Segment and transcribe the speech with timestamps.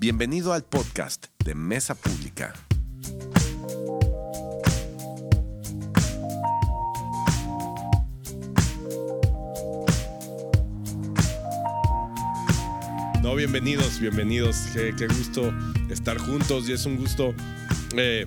[0.00, 2.54] Bienvenido al podcast de Mesa Pública.
[13.24, 14.56] No, bienvenidos, bienvenidos.
[14.72, 15.52] Qué, gusto
[15.90, 17.34] estar juntos y es un gusto,
[17.96, 18.24] eh,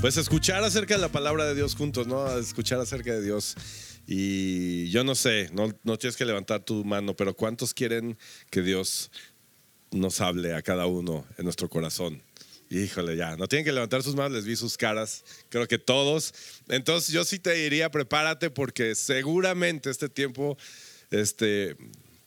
[0.00, 2.38] pues, escuchar acerca de la palabra de Dios juntos, ¿no?
[2.38, 3.56] Escuchar acerca de Dios.
[4.06, 8.16] Y yo no sé, no tienes que levantar tu mano, pero ¿cuántos quieren
[8.48, 9.10] que Dios
[9.92, 12.22] nos hable a cada uno en nuestro corazón?
[12.70, 16.32] Híjole, ya, no tienen que levantar sus manos, les vi sus caras, creo que todos.
[16.68, 20.56] Entonces yo sí te diría, prepárate porque seguramente este tiempo,
[21.10, 21.76] este,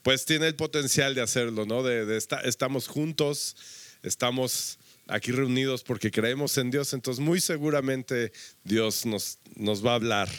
[0.03, 1.81] pues tiene el potencial de hacerlo, ¿no?
[1.81, 3.55] De, de esta- estamos juntos,
[4.03, 4.77] estamos
[5.08, 8.31] aquí reunidos porque creemos en Dios, entonces muy seguramente
[8.63, 10.30] Dios nos, nos va a hablar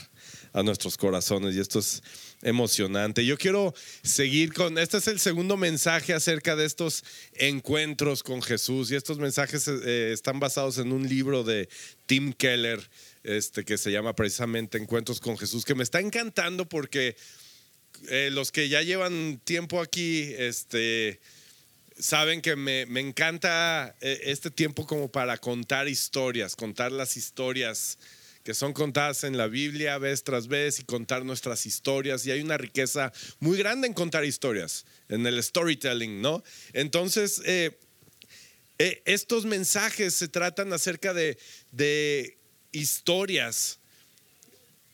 [0.52, 2.02] a nuestros corazones y esto es
[2.46, 3.27] emocionante.
[3.27, 7.02] Yo quiero seguir con, este es el segundo mensaje acerca de estos
[7.34, 11.69] encuentros con Jesús y estos mensajes eh, están basados en un libro de
[12.06, 12.80] Tim Keller
[13.24, 17.17] este, que se llama precisamente Encuentros con Jesús, que me está encantando porque
[18.08, 21.19] eh, los que ya llevan tiempo aquí, este,
[21.98, 27.98] saben que me, me encanta eh, este tiempo como para contar historias, contar las historias
[28.47, 32.25] que son contadas en la Biblia vez tras vez y contar nuestras historias.
[32.25, 36.44] Y hay una riqueza muy grande en contar historias, en el storytelling, ¿no?
[36.72, 37.77] Entonces, eh,
[38.78, 41.39] eh, estos mensajes se tratan acerca de,
[41.72, 42.39] de
[42.70, 43.80] historias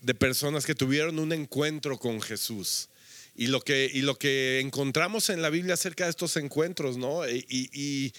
[0.00, 2.88] de personas que tuvieron un encuentro con Jesús.
[3.36, 7.28] Y lo que, y lo que encontramos en la Biblia acerca de estos encuentros, ¿no?
[7.28, 8.14] Y- y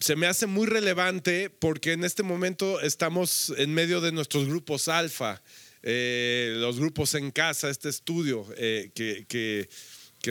[0.00, 4.88] se me hace muy relevante porque en este momento estamos en medio de nuestros grupos
[4.88, 5.42] alfa,
[5.82, 9.68] eh, los grupos en casa, este estudio eh, que, que-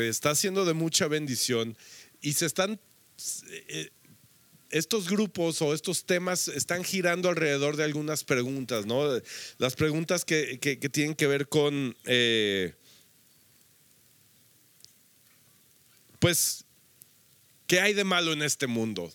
[0.09, 1.75] está siendo de mucha bendición
[2.21, 2.79] y se están
[3.67, 3.89] eh,
[4.69, 9.19] estos grupos o estos temas están girando alrededor de algunas preguntas, ¿no?
[9.57, 11.95] Las preguntas que, que- tienen que ver con,
[16.19, 16.65] pues,
[17.67, 19.11] ¿qué hay de malo en este mundo?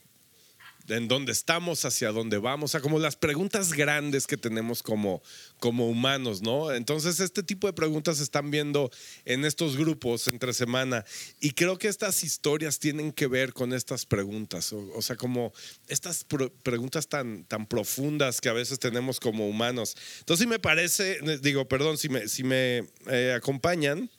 [0.88, 5.22] En dónde estamos, hacia dónde vamos, o sea, como las preguntas grandes que tenemos como,
[5.58, 6.72] como humanos, ¿no?
[6.72, 8.90] Entonces, este tipo de preguntas se están viendo
[9.24, 11.04] en estos grupos entre semana
[11.40, 15.52] y creo que estas historias tienen que ver con estas preguntas, o, o sea, como
[15.88, 16.24] estas
[16.62, 19.96] preguntas tan, tan profundas que a veces tenemos como humanos.
[20.20, 24.10] Entonces, sí me parece, digo, perdón, si me, si me eh, acompañan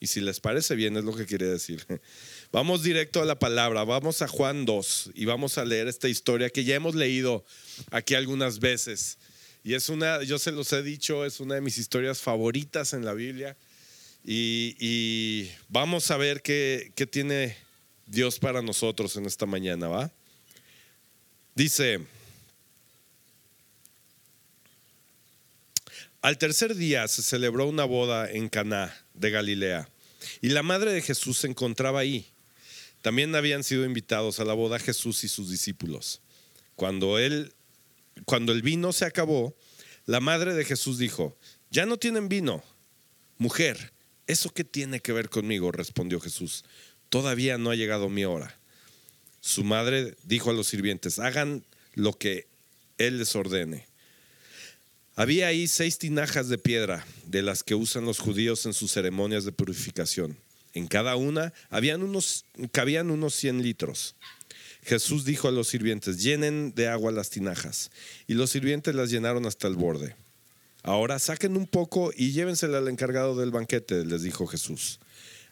[0.00, 1.84] y si les parece bien, es lo que quería decir.
[2.54, 6.50] Vamos directo a la palabra, vamos a Juan 2 y vamos a leer esta historia
[6.50, 7.44] que ya hemos leído
[7.90, 9.18] aquí algunas veces.
[9.64, 13.04] Y es una, yo se los he dicho, es una de mis historias favoritas en
[13.04, 13.56] la Biblia.
[14.24, 17.56] Y, vamos a ver qué, qué tiene
[18.06, 20.12] Dios para nosotros en esta mañana, ¿va?
[21.56, 22.06] Dice,
[26.22, 29.88] al tercer día se celebró una boda en Caná de Galilea
[30.40, 32.30] y la madre de Jesús se encontraba ahí.
[33.04, 36.22] También habían sido invitados a la boda Jesús y sus discípulos.
[36.74, 37.52] Cuando él
[38.24, 39.54] cuando el vino se acabó,
[40.06, 41.36] la madre de Jesús dijo,
[41.70, 42.64] "Ya no tienen vino."
[43.36, 43.92] Mujer,
[44.26, 45.70] ¿eso qué tiene que ver conmigo?
[45.70, 46.64] respondió Jesús.
[47.10, 48.58] Todavía no ha llegado mi hora.
[49.42, 52.46] Su madre dijo a los sirvientes, "Hagan lo que
[52.96, 53.86] él les ordene."
[55.14, 59.44] Había ahí seis tinajas de piedra, de las que usan los judíos en sus ceremonias
[59.44, 60.38] de purificación.
[60.74, 64.16] En cada una habían unos, cabían unos 100 litros.
[64.82, 67.90] Jesús dijo a los sirvientes, llenen de agua las tinajas.
[68.26, 70.14] Y los sirvientes las llenaron hasta el borde.
[70.82, 75.00] Ahora saquen un poco y llévensela al encargado del banquete, les dijo Jesús.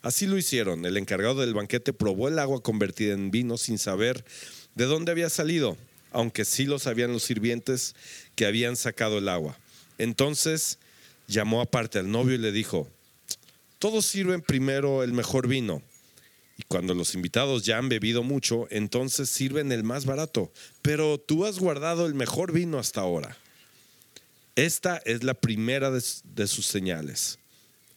[0.03, 0.85] Así lo hicieron.
[0.85, 4.25] El encargado del banquete probó el agua convertida en vino sin saber
[4.75, 5.79] de dónde había salido,
[6.11, 7.95] aunque sí lo sabían los sirvientes
[8.35, 9.59] que habían sacado el agua.
[9.97, 10.79] Entonces
[11.29, 12.91] llamó aparte al novio y le dijo,
[13.83, 15.83] todos sirven primero el mejor vino.
[16.57, 20.53] Y cuando los invitados ya han bebido mucho, entonces sirven el más barato.
[20.83, 23.37] Pero tú has guardado el mejor vino hasta ahora.
[24.55, 27.41] Esta es la primera de, sus señales.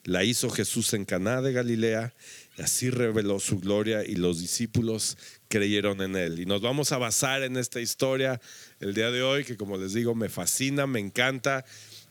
[0.05, 2.15] La hizo Jesús en Caná de Galilea,
[2.57, 6.39] y así reveló su gloria y los discípulos creyeron en él.
[6.39, 8.41] Y nos vamos a basar en esta historia
[8.79, 11.63] el día de hoy, que como les digo, me fascina, me encanta,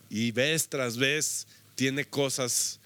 [0.09, 1.45] y vez tras vez
[1.75, 2.79] tiene cosas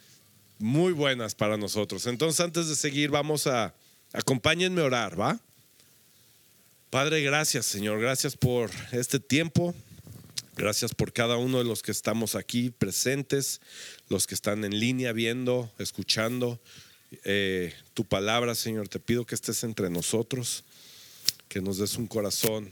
[0.59, 2.06] muy buenas para nosotros.
[2.06, 3.73] Entonces, antes de seguir, vamos a,
[4.13, 5.39] acompáñenme a orar, ¿va?
[6.89, 9.73] Padre, gracias, Señor, gracias por este tiempo.
[10.56, 13.61] Gracias por cada uno de los que estamos aquí presentes,
[14.09, 16.59] los que están en línea viendo, escuchando.
[17.23, 18.88] eh, tu palabra, Señor.
[18.88, 20.63] Te pido que estés entre nosotros,
[21.47, 22.71] que nos des un corazón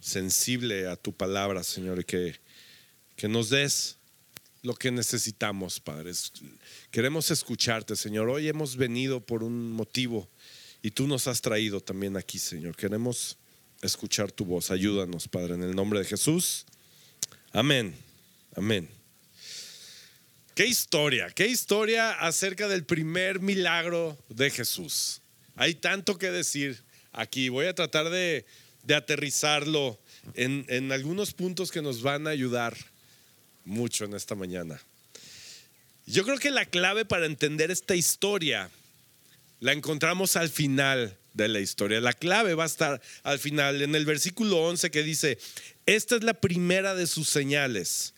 [0.00, 2.38] sensible a tu palabra, Señor, y que,
[3.16, 3.96] que nos des
[4.62, 6.12] lo que necesitamos, Padre.
[6.90, 8.28] Queremos escucharte, Señor.
[8.28, 10.28] Hoy hemos venido por un motivo
[10.82, 12.76] y tú nos has traído también aquí, Señor.
[12.76, 13.36] Queremos
[13.82, 14.70] escuchar tu voz.
[14.70, 16.64] Ayúdanos, Padre, en el nombre de Jesús.
[17.52, 17.94] Amén.
[18.54, 18.88] Amén.
[20.54, 25.22] Qué historia, qué historia acerca del primer milagro de Jesús.
[25.56, 27.48] Hay tanto que decir aquí.
[27.48, 28.46] Voy a tratar de,
[28.94, 29.98] aterrizarlo
[30.34, 32.76] en, en algunos puntos que nos van a ayudar
[33.64, 34.80] mucho en esta mañana.
[36.06, 38.70] Yo creo que la clave para entender esta historia
[39.60, 42.00] la encontramos al final de la historia.
[42.00, 45.38] La clave va a estar al final en el versículo 11 que dice,
[45.86, 48.14] esta es la primera de sus señales.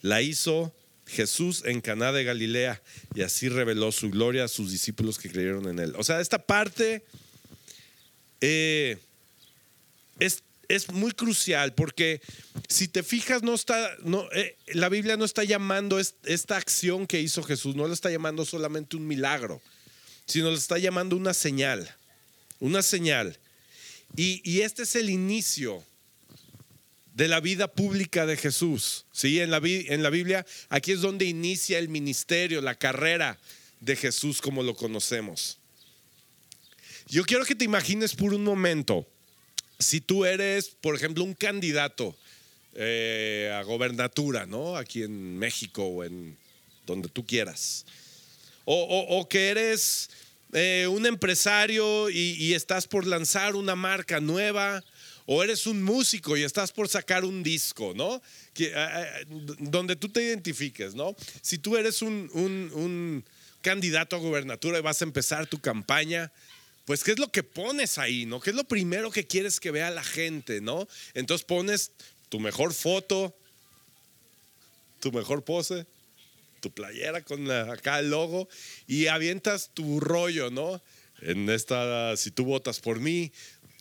[0.00, 0.74] La hizo
[1.06, 2.82] Jesús en Caná de Galilea
[3.14, 5.94] y así reveló su gloria a sus discípulos que creyeron en él.
[5.96, 7.04] O sea, esta parte
[8.40, 8.98] eh,
[10.18, 12.20] es es muy crucial porque
[12.68, 13.96] si te fijas, no está,
[14.32, 18.44] eh, la Biblia no está llamando esta acción que hizo Jesús, no lo está llamando
[18.44, 19.60] solamente un milagro,
[20.26, 21.94] sino lo está llamando una señal,
[22.60, 23.38] una señal.
[24.16, 25.84] Y, este es el inicio
[27.14, 29.04] de la vida pública de Jesús.
[29.12, 29.44] ¿sí?
[29.46, 33.38] La, en la Biblia, aquí es donde inicia el ministerio, la carrera
[33.80, 35.58] de Jesús como lo conocemos.
[37.08, 39.06] Yo quiero que te imagines por un momento
[39.78, 42.16] si tú eres, por ejemplo, un candidato
[42.74, 44.76] eh, a gobernatura, ¿no?
[44.76, 46.36] Aquí en México o en
[46.86, 47.84] donde tú quieras.
[48.64, 50.10] O, que eres
[50.52, 54.82] eh, un empresario y, estás por lanzar una marca nueva.
[55.28, 58.22] O eres un músico y estás por sacar un disco, ¿no?
[59.58, 61.16] donde tú te identifiques, ¿no?
[61.42, 63.24] Si tú eres un, un
[63.60, 66.30] candidato a gobernatura y vas a empezar tu campaña,
[66.86, 68.40] pues qué es lo que pones ahí, ¿no?
[68.40, 70.88] ¿Qué es lo primero que quieres que vea la gente, ¿no?
[71.14, 71.90] Entonces pones
[72.28, 73.36] tu mejor foto,
[75.00, 75.84] tu mejor pose,
[76.60, 78.48] tu playera con acá el logo
[78.86, 80.80] y avientas tu rollo, ¿no?
[81.22, 83.32] En esta, si tú votas por mí,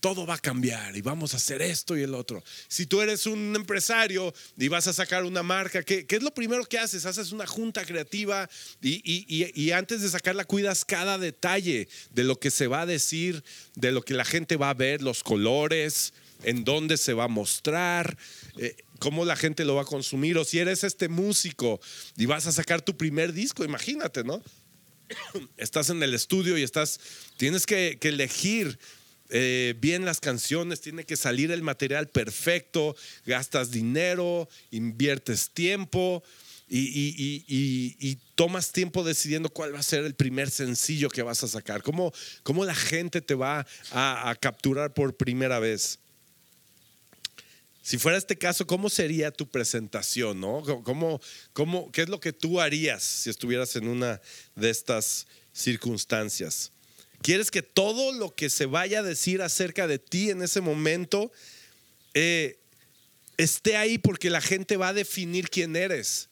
[0.05, 2.43] todo va a cambiar y vamos a hacer esto y el otro.
[2.67, 6.63] Si tú eres un empresario y vas a sacar una marca, ¿qué, es lo primero
[6.65, 7.07] que haces?
[7.07, 8.47] Haces una junta creativa
[8.83, 13.43] y, antes de sacarla cuidas cada detalle de lo que se va a decir,
[13.73, 16.13] de lo que la gente va a ver, los colores,
[16.43, 18.15] en dónde se va a mostrar.
[18.59, 21.81] Eh, cómo la gente lo va a consumir, o si eres este músico
[22.15, 24.43] y vas a sacar tu primer disco, imagínate, ¿no?
[25.57, 26.99] Estás en el estudio y estás,
[27.37, 28.77] tienes que elegir
[29.29, 32.95] eh, bien las canciones, tiene que salir el material perfecto,
[33.25, 36.23] gastas dinero, inviertes tiempo
[36.67, 41.81] y, tomas tiempo decidiendo cuál va a ser el primer sencillo que vas a sacar,
[41.81, 42.11] cómo,
[42.43, 45.99] cómo la gente te va a, capturar por primera vez.
[47.81, 50.39] Si fuera este caso, ¿cómo sería tu presentación?
[50.39, 50.63] ¿no?
[50.83, 51.21] ¿Cómo,
[51.53, 54.19] cómo, ¿Qué es lo que tú harías si estuvieras en una
[54.55, 56.71] de estas circunstancias?
[57.21, 61.31] Quieres que todo lo que se vaya a decir acerca de ti en ese momento
[62.13, 62.59] eh,
[63.37, 66.29] esté ahí porque la gente va a definir quién eres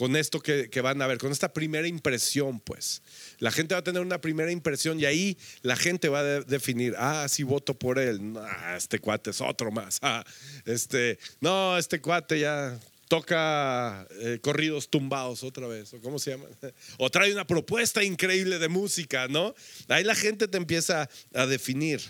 [0.00, 3.02] con esto que, van a ver, con esta primera impresión, pues.
[3.38, 6.94] La gente va a tener una primera impresión y ahí la gente va a definir,
[6.96, 8.34] ah, sí voto por él,
[8.76, 10.24] este cuate es otro más, ah,
[10.64, 12.78] este, no, este cuate ya
[13.10, 16.44] toca eh, corridos tumbados otra vez, o cómo se llama,
[16.96, 19.52] o trae una propuesta increíble de música, ¿no?
[19.88, 22.00] Ahí la gente te empieza a definir.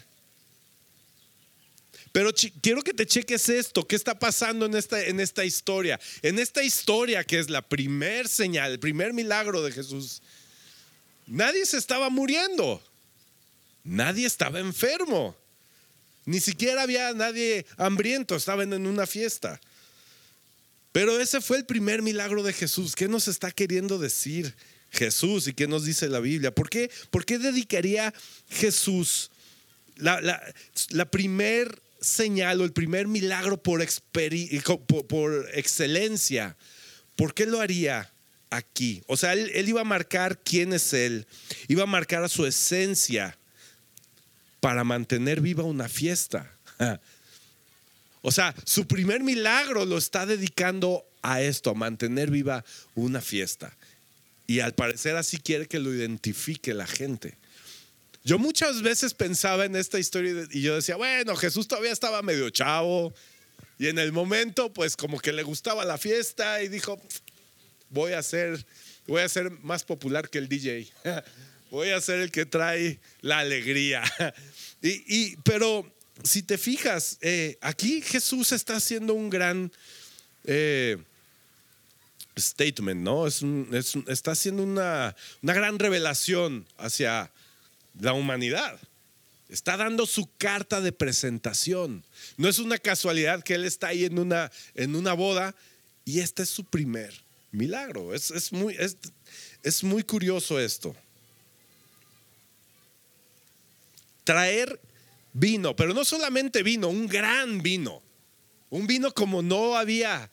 [2.12, 5.98] Pero quiero que te cheques esto, ¿qué está pasando en esta, en esta historia?
[6.20, 10.20] En esta historia que es la primer señal, el primer milagro de Jesús,
[11.26, 12.82] nadie se estaba muriendo,
[13.84, 15.34] nadie estaba enfermo,
[16.26, 19.58] ni siquiera había nadie hambriento, estaban en una fiesta.
[20.92, 22.96] Pero ese fue el primer milagro de Jesús.
[22.96, 24.54] ¿Qué nos está queriendo decir
[24.90, 26.52] Jesús y qué nos dice la Biblia?
[26.52, 28.12] ¿Por qué, por qué dedicaría
[28.48, 29.30] Jesús
[29.96, 33.86] la, la, primer señal o el primer milagro por,
[35.06, 36.56] por, excelencia?
[37.14, 38.12] ¿Por qué lo haría
[38.50, 39.02] aquí?
[39.06, 41.26] O sea, él, él iba a marcar quién es Él,
[41.68, 43.38] iba a marcar a su esencia
[44.58, 46.52] para mantener viva una fiesta.
[48.22, 53.76] O sea, su primer milagro lo está dedicando a esto, a mantener viva una fiesta.
[54.46, 57.38] Y al parecer así quiere que lo identifique la gente.
[58.24, 62.50] Yo muchas veces pensaba en esta historia y yo decía, bueno, Jesús todavía estaba medio
[62.50, 63.14] chavo
[63.78, 67.00] y en el momento pues como que le gustaba la fiesta y dijo,
[67.88, 68.66] voy a hacer
[69.06, 70.88] voy a ser más popular que el DJ.
[71.70, 74.02] Voy a ser el que trae la alegría.
[74.82, 75.84] Y, pero
[76.24, 79.72] si te fijas, eh, aquí Jesús está haciendo un gran
[80.44, 80.98] eh,
[82.38, 83.26] statement, ¿no?
[83.26, 83.42] Es,
[84.06, 87.30] está haciendo una, una gran revelación hacia
[87.98, 88.78] la humanidad.
[89.48, 92.04] Está dando su carta de presentación.
[92.36, 95.56] No es una casualidad que él está ahí en una, en una boda
[96.04, 97.12] y este es su primer
[97.50, 98.14] milagro.
[98.14, 98.76] Es, muy,
[99.62, 100.94] es, muy curioso esto.
[104.24, 104.80] Traer
[105.32, 108.02] vino, pero no solamente vino, un gran vino.
[108.70, 110.30] Un vino como no había.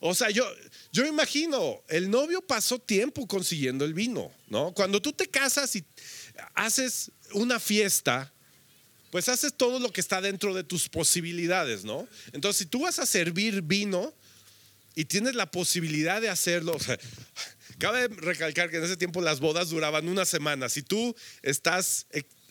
[0.00, 0.46] O sea, yo,
[0.92, 4.72] yo imagino, el novio pasó tiempo consiguiendo el vino, ¿no?
[4.72, 5.84] Cuando tú te casas y
[6.54, 8.32] haces una fiesta,
[9.10, 12.08] pues haces todo lo que está dentro de tus posibilidades, ¿no?
[12.32, 14.12] Entonces, si tú vas a servir vino
[14.94, 16.76] y tienes la posibilidad de hacerlo,
[17.78, 20.68] cabe recalcar que en ese tiempo las bodas duraban una semana.
[20.68, 22.06] Si tú estás,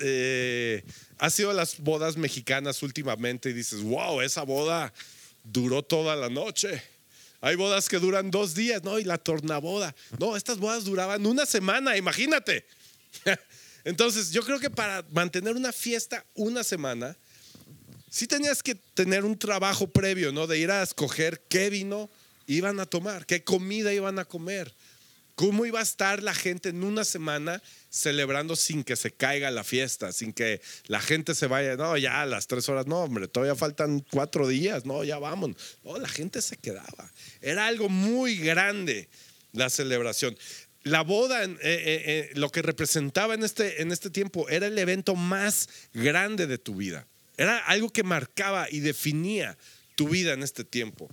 [0.05, 0.83] eh,
[1.17, 4.93] has sido a las bodas mexicanas últimamente y dices, wow, esa boda
[5.43, 6.83] duró toda la noche.
[7.39, 9.00] Hay bodas que duran dos días, ¿no?
[9.00, 9.95] Y la tornaboda.
[10.19, 12.65] No, estas bodas duraban una semana, imagínate.
[13.86, 17.17] Entonces, yo creo que para mantener una fiesta una semana,
[18.10, 20.48] sí tenías que tener un trabajo previo, ¿no?
[20.48, 22.10] De ir a escoger qué vino
[22.45, 24.74] iban a tomar, qué comida iban a comer,
[25.36, 27.62] cómo iba a estar la gente en una semana
[27.93, 32.23] celebrando sin que se caiga la fiesta, sin que la gente se vaya, no, ya
[32.23, 35.51] a las tres horas, no, hombre, todavía faltan cuatro días, no, ya vamos.
[35.83, 37.12] No, la gente se quedaba.
[37.39, 39.09] Era algo muy grande
[39.51, 40.35] la celebración
[40.83, 44.77] la boda, eh, eh, eh, lo que representaba en este, en este tiempo, era el
[44.77, 47.07] evento más grande de tu vida.
[47.38, 49.57] Era algo que marcaba y definía
[49.95, 51.09] tu vida en este tiempo.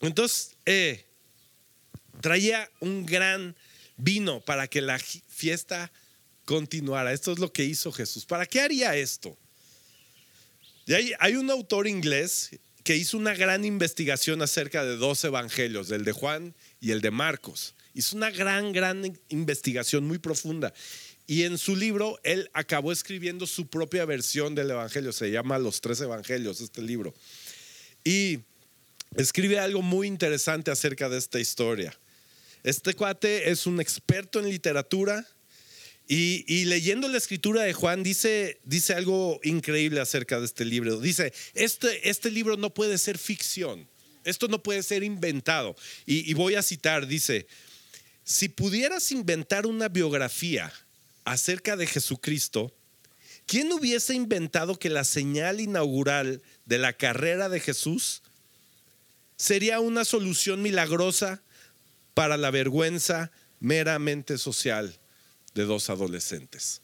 [0.00, 0.56] Entonces,
[2.20, 3.56] traía un gran
[3.96, 5.92] vino para que la fiesta
[6.44, 7.12] continuara.
[7.12, 8.24] Esto es lo que hizo Jesús.
[8.26, 9.36] ¿Para qué haría esto?
[10.88, 12.50] hay, hay un autor inglés
[12.82, 17.10] que hizo una gran investigación acerca de dos evangelios, el de Juan y el de
[17.10, 17.74] Marcos.
[17.94, 20.74] Hizo una gran, gran investigación muy profunda.
[21.26, 25.12] Y en su libro, él acabó escribiendo su propia versión del Evangelio.
[25.12, 27.14] Se llama Los Tres Evangelios, este libro.
[28.04, 28.40] Y
[29.16, 31.98] escribe algo muy interesante acerca de esta historia.
[32.64, 35.28] Este cuate es un experto en literatura
[36.08, 40.98] y, leyendo la escritura de Juan dice, dice algo increíble acerca de este libro.
[40.98, 43.86] Dice, este, este libro no puede ser ficción.
[44.24, 45.76] Esto no puede ser inventado.
[46.06, 47.46] Y, voy a citar, dice,
[48.24, 50.72] si pudieras inventar una biografía
[51.24, 52.74] acerca de Jesucristo,
[53.46, 58.22] ¿quién hubiese inventado que la señal inaugural de la carrera de Jesús
[59.36, 61.43] sería una solución milagrosa
[62.14, 63.30] para la vergüenza
[63.60, 64.96] meramente social
[65.54, 66.80] de dos adolescentes?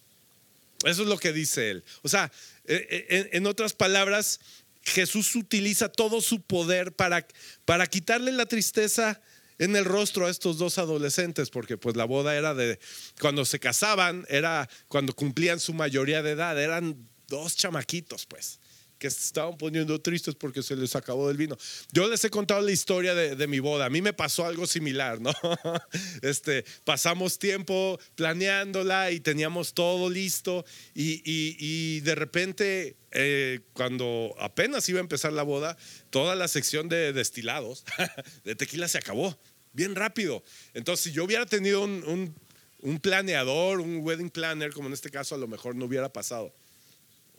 [0.84, 1.84] Eso es lo que dice él.
[2.02, 2.30] O sea,
[2.64, 4.40] eh, eh, en otras palabras,
[4.82, 7.26] Jesús utiliza todo su poder para,
[7.64, 9.20] para quitarle la tristeza
[9.58, 12.78] en el rostro a estos dos adolescentes, porque pues la boda era de,
[13.20, 16.96] cuando se casaban, era cuando cumplían su mayoría de edad, eran
[17.28, 18.59] dos chamaquitos pues
[19.00, 21.56] que estaban poniendo tristes porque se les acabó el vino.
[21.90, 23.86] Yo les he contado la historia de, mi boda.
[23.86, 25.32] A mí me pasó algo similar, ¿no?
[26.22, 34.98] Este, pasamos tiempo planeándola y teníamos todo listo y, de repente, eh, cuando apenas iba
[34.98, 35.78] a empezar la boda,
[36.10, 37.84] toda la sección de destilados,
[38.44, 39.38] de tequila se acabó,
[39.72, 40.44] bien rápido.
[40.74, 42.34] Entonces, si yo hubiera tenido un,
[42.82, 46.54] un planeador, un wedding planner, como en este caso, a lo mejor no hubiera pasado.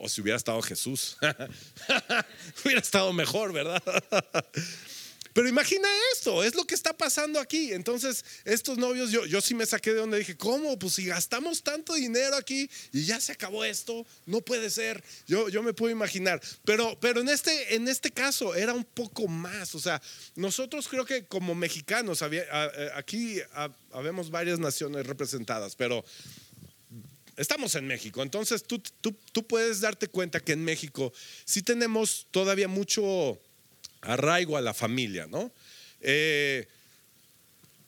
[0.04, 1.16] O si hubiera estado Jesús.
[2.64, 3.80] hubiera estado mejor, ¿verdad?
[5.32, 7.72] Pero imagina esto, es lo que está pasando aquí.
[7.72, 10.76] Entonces, estos novios, yo, yo sí me saqué de donde dije, ¿cómo?
[10.76, 15.04] Pues si gastamos tanto dinero aquí y ya se acabó esto, no puede ser.
[15.28, 16.42] Yo, yo me puedo imaginar.
[16.64, 19.72] Pero, pero en, este, en este caso era un poco más.
[19.76, 20.02] O sea,
[20.34, 22.44] nosotros creo que como mexicanos, había,
[22.96, 23.40] aquí
[23.92, 26.04] habemos varias naciones representadas, pero
[27.36, 31.12] estamos en México, entonces tú, tú, puedes darte cuenta que en México
[31.44, 33.38] sí tenemos todavía mucho
[34.00, 35.52] arraigo a la familia, ¿no?
[36.00, 36.66] Eh,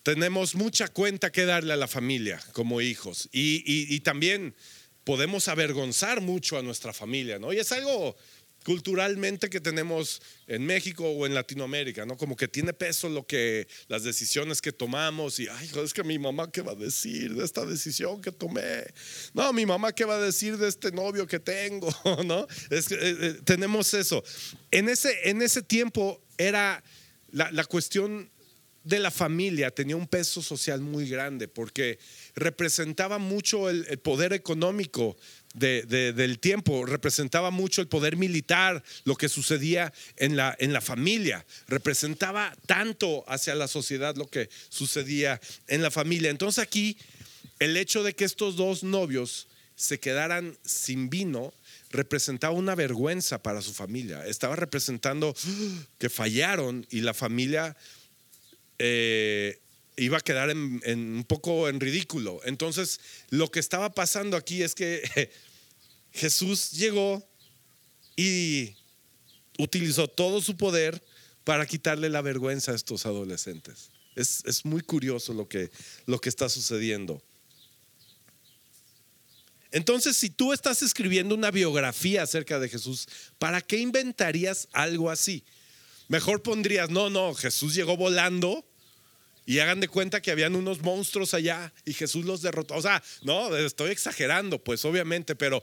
[0.02, 4.54] tenemos mucha cuenta que darle a la familia como hijos y, también
[5.02, 7.52] podemos avergonzar mucho a nuestra familia, ¿no?
[7.52, 8.16] Y es algo
[8.64, 12.16] culturalmente que tenemos en México o en Latinoamérica, ¿no?
[12.16, 16.18] Como que tiene peso lo que las decisiones que tomamos y ay, es que mi
[16.18, 18.84] mamá qué va a decir de esta decisión que tomé.
[19.34, 21.88] No, mi mamá qué va a decir de este novio que tengo,
[22.24, 22.46] ¿no?
[22.70, 24.24] Eh, eh, tenemos eso.
[24.70, 26.82] En ese en ese tiempo era
[27.30, 28.30] la, la cuestión
[28.82, 31.98] de la familia tenía un peso social muy grande porque
[32.34, 35.16] representaba mucho el poder económico
[35.54, 40.72] de- de- del tiempo, representaba mucho el poder militar, lo que sucedía en la, en
[40.72, 46.30] la familia, representaba tanto hacia la sociedad lo que sucedía en la familia.
[46.30, 46.96] Entonces aquí
[47.60, 49.46] el hecho de que estos dos novios
[49.76, 51.52] se quedaran sin vino
[51.90, 54.26] representaba una vergüenza para su familia.
[54.26, 55.34] Estaba representando
[55.98, 57.76] que fallaron y la familia
[58.78, 59.60] eh,
[59.96, 62.40] iba a quedar en, un poco en ridículo.
[62.44, 65.30] Entonces, lo que estaba pasando aquí es que
[66.12, 67.26] Jesús llegó
[68.16, 68.74] y
[69.58, 71.02] utilizó todo su poder
[71.44, 73.90] para quitarle la vergüenza a estos adolescentes.
[74.16, 75.70] Es, es muy curioso lo que,
[76.06, 77.22] lo que está sucediendo.
[79.70, 83.08] Entonces, si tú estás escribiendo una biografía acerca de Jesús,
[83.38, 85.44] ¿para qué inventarías algo así?
[86.06, 88.64] Mejor pondrías, no, no, Jesús llegó volando
[89.46, 92.74] y hagan de cuenta que habían unos monstruos allá y Jesús los derrotó.
[92.74, 95.62] O sea, no, estoy exagerando, pues obviamente, pero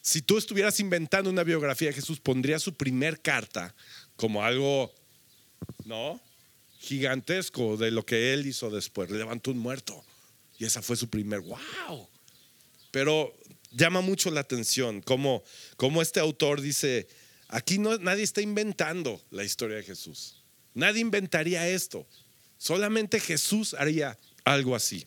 [0.00, 3.74] si tú estuvieras inventando una biografía de Jesús, pondría su primer carta
[4.16, 4.94] como algo,
[5.84, 6.20] ¿no?
[6.78, 9.10] Gigantesco de lo que él hizo después.
[9.10, 10.02] Levantó un muerto.
[10.58, 12.08] Y esa fue su primer, wow.
[12.90, 13.36] Pero
[13.70, 15.44] llama mucho la atención como,
[15.76, 17.06] como este autor dice,
[17.48, 20.42] aquí no, nadie está inventando la historia de Jesús.
[20.74, 22.06] Nadie inventaría esto.
[22.58, 25.06] Solamente Jesús haría algo así.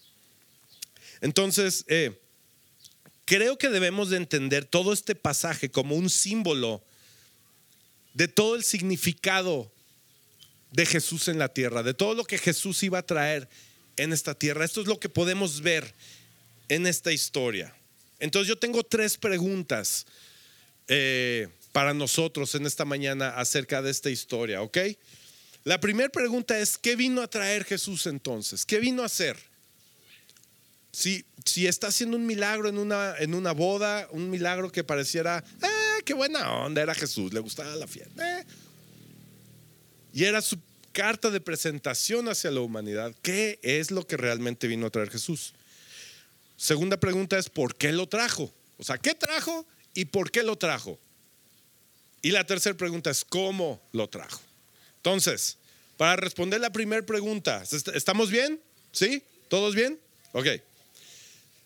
[1.19, 2.19] Entonces, eh,
[3.25, 6.83] creo que debemos de entender todo este pasaje como un símbolo
[8.13, 9.71] de todo el significado
[10.71, 13.47] de Jesús en la tierra, de todo lo que Jesús iba a traer
[13.97, 14.65] en esta tierra.
[14.65, 15.93] Esto es lo que podemos ver
[16.69, 17.75] en esta historia.
[18.19, 20.05] Entonces yo tengo tres preguntas
[20.87, 24.77] eh, para nosotros en esta mañana acerca de esta historia, ¿ok?
[25.63, 28.65] La primera pregunta es, ¿qué vino a traer Jesús entonces?
[28.65, 29.37] ¿Qué vino a hacer?
[30.91, 35.43] Si, si está haciendo un milagro en una, en una boda, un milagro que pareciera,
[35.61, 38.39] eh, qué buena onda, era Jesús, le gustaba la fiesta.
[38.39, 38.45] eh.
[40.13, 40.57] Y era su
[40.91, 43.15] carta de presentación hacia la humanidad.
[43.21, 45.53] ¿Qué es lo que realmente vino a traer Jesús?
[46.57, 48.51] Segunda pregunta es, ¿por qué lo trajo?
[48.77, 50.99] O sea, ¿qué trajo y por qué lo trajo?
[52.21, 54.41] Y la tercera pregunta es, ¿cómo lo trajo?
[54.97, 55.57] Entonces,
[56.01, 58.59] para responder la primera pregunta, ¿est- ¿estamos bien?
[58.91, 59.21] ¿Sí?
[59.49, 59.99] ¿Todos bien?
[60.31, 60.47] Ok.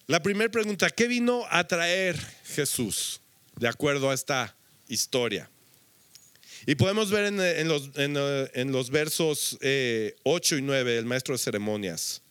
[0.07, 3.21] La primera pregunta, ¿qué vino a traer Jesús
[3.55, 4.53] de acuerdo a esta
[4.89, 5.49] historia?
[6.65, 12.21] Y podemos ver en, los, versos eh, 8 y 9, el maestro de ceremonias,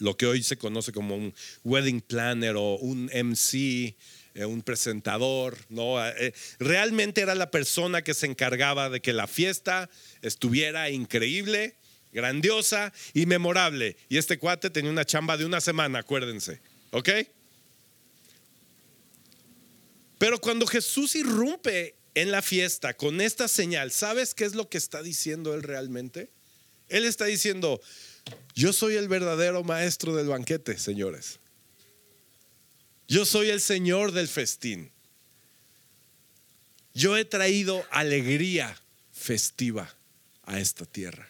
[0.00, 1.32] lo que hoy se conoce como un
[1.62, 3.94] wedding planner o un MC,
[4.34, 6.04] un presentador, ¿no?
[6.04, 9.88] Eh, realmente era la persona que se encargaba de que la fiesta
[10.22, 11.76] estuviera increíble,
[12.12, 13.96] grandiosa y memorable.
[14.08, 17.10] Y este cuate tenía una chamba de una semana, acuérdense, ¿ok?
[20.18, 24.78] Pero cuando Jesús irrumpe en la fiesta con esta señal, ¿sabes qué es lo que
[24.78, 26.30] está diciendo él realmente?
[26.88, 27.80] Él está diciendo,
[28.54, 31.40] yo soy el verdadero maestro del banquete, señores.
[33.06, 34.90] Yo soy el señor del festín.
[36.94, 38.80] Yo he traído alegría
[39.12, 39.92] festiva
[40.44, 41.28] a esta tierra.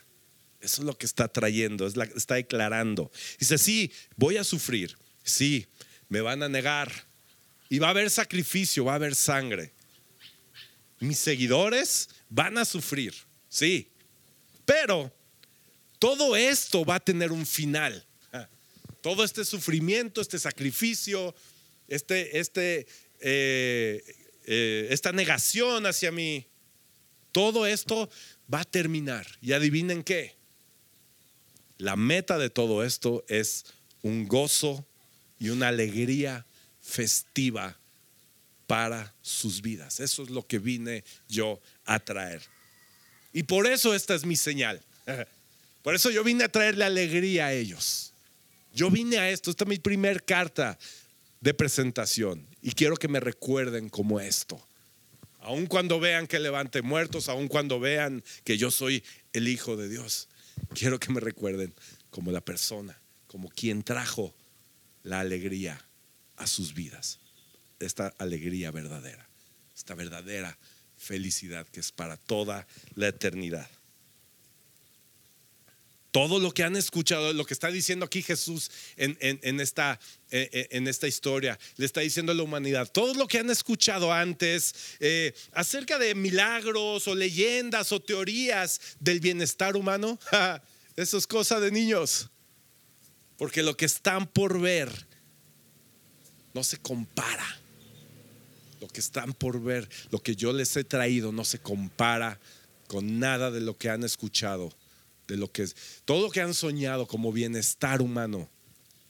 [0.60, 3.10] Eso es lo que está trayendo, está declarando.
[3.38, 5.66] Dice, sí, voy a sufrir, sí,
[6.08, 6.90] me van a negar.
[7.68, 9.72] Y va a haber sacrificio, va a haber sangre.
[11.00, 13.14] Mis seguidores van a sufrir,
[13.48, 13.88] sí.
[14.64, 15.12] Pero
[15.98, 18.06] todo esto va a tener un final.
[19.00, 21.34] Todo este sufrimiento, este sacrificio,
[21.88, 22.86] este, este,
[23.20, 24.02] eh,
[24.46, 26.46] eh, esta negación hacia mí,
[27.32, 28.10] todo esto
[28.52, 29.26] va a terminar.
[29.40, 30.36] Y adivinen qué.
[31.78, 33.64] La meta de todo esto es
[34.02, 34.86] un gozo
[35.38, 36.46] y una alegría
[36.80, 37.78] festiva
[38.66, 40.00] para sus vidas.
[40.00, 42.42] Eso es lo que vine yo a traer.
[43.32, 44.80] Y por eso esta es mi señal.
[45.82, 48.14] Por eso yo vine a traerle alegría a ellos.
[48.72, 50.78] Yo vine a esto, esta es mi primer carta
[51.44, 54.66] de presentación y quiero que me recuerden como esto.
[55.40, 59.04] Aun cuando vean que levante muertos, aun cuando vean que yo soy
[59.34, 60.30] el Hijo de Dios,
[60.74, 61.74] quiero que me recuerden
[62.08, 64.34] como la persona, como quien trajo
[65.02, 65.78] la alegría
[66.36, 67.18] a sus vidas.
[67.78, 69.28] Esta alegría verdadera,
[69.76, 70.56] esta verdadera
[70.96, 73.68] felicidad que es para toda la eternidad.
[76.14, 79.38] Todo lo que han escuchado, lo que está diciendo aquí Jesús eh, eh,
[80.70, 84.76] en esta historia, le está diciendo a la humanidad, todo lo que han escuchado antes
[85.00, 90.20] eh, acerca de milagros o leyendas o teorías del bienestar humano,
[90.96, 92.30] Eso es cosa de niños.
[93.36, 94.90] Porque lo que están por ver
[96.52, 97.60] no se compara.
[98.80, 102.38] Lo que están por ver, lo que yo les he traído, no se compara
[102.86, 104.72] con nada de lo que han escuchado,
[105.26, 108.48] de lo que es, todo lo que han soñado como bienestar humano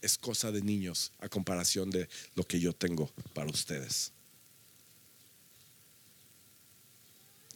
[0.01, 4.13] es cosa de niños a comparación de lo que yo tengo para ustedes.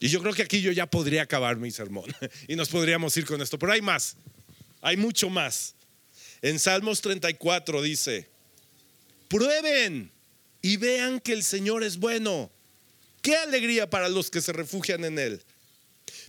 [0.01, 2.07] Y yo creo que aquí yo ya podría acabar mi sermón
[2.49, 4.17] y nos podríamos ir con esto, pero hay más,
[4.81, 5.75] hay mucho más.
[6.41, 8.29] En Salmos 34 dice,
[9.29, 10.11] prueben
[10.63, 12.51] y vean que el Señor es bueno.
[13.23, 15.43] Qué alegría para los que se refugian en Él.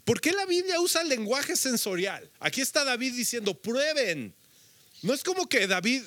[0.09, 2.27] ¿Por qué la Biblia usa el lenguaje sensorial?
[2.39, 4.33] Aquí está David diciendo, prueben.
[5.03, 6.01] No es como que David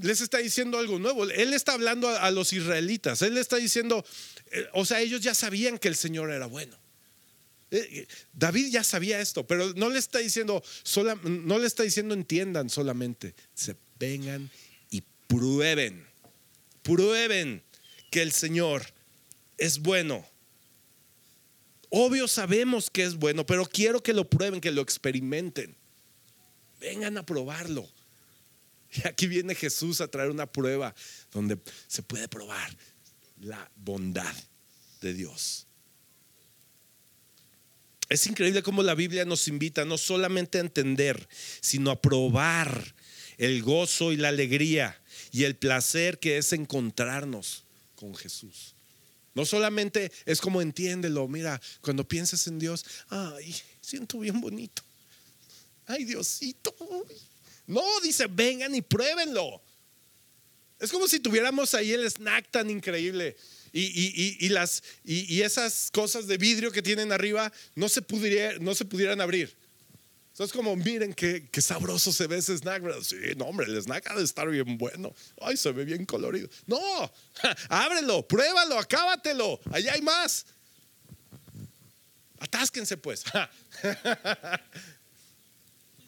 [0.00, 1.24] les está diciendo algo nuevo.
[1.28, 3.20] Él está hablando a, los israelitas.
[3.22, 4.04] Él está diciendo,
[4.52, 6.78] eh, o sea, ellos ya sabían que el Señor era bueno.
[7.72, 10.62] Eh, eh, David ya sabía esto, pero no le está diciendo,
[11.24, 14.48] no le está diciendo entiendan solamente, se vengan
[14.88, 16.06] y prueben,
[16.84, 17.64] prueben
[18.12, 18.86] que el Señor
[19.58, 20.29] es bueno.
[21.90, 25.76] Obvio sabemos que es bueno, pero quiero que lo prueben, que lo experimenten.
[26.80, 27.88] Vengan a probarlo.
[28.92, 30.92] Y aquí viene Jesús a traer una prueba
[31.30, 32.76] donde se puede probar
[33.40, 34.34] la bondad
[35.00, 35.68] de Dios.
[38.08, 41.28] Es increíble cómo la Biblia nos invita no solamente a entender,
[41.60, 42.94] sino a probar
[43.38, 45.00] el gozo y la alegría
[45.30, 48.74] y el placer que es encontrarnos con Jesús.
[49.34, 54.82] No solamente es como entiéndelo, mira, cuando pienses en Dios, ay, siento bien bonito.
[55.86, 56.74] Ay, Diosito.
[57.66, 59.62] No, dice, vengan y pruébenlo.
[60.78, 63.36] Es como si tuviéramos ahí el snack tan increíble
[63.72, 68.02] y, las, y, esas cosas de vidrio que tienen arriba no se,
[68.60, 69.56] no se pudieran abrir.
[70.40, 72.82] Entonces, como miren qué, sabroso se ve ese snack.
[73.02, 75.14] Sí, no, hombre, el snack ha de estar bien bueno.
[75.38, 76.48] Ay, se ve bien colorido.
[76.66, 76.80] No,
[77.68, 79.60] ábrelo, pruébalo, acábatelo.
[79.70, 80.46] Allá hay más.
[82.38, 83.22] Atásquense, pues.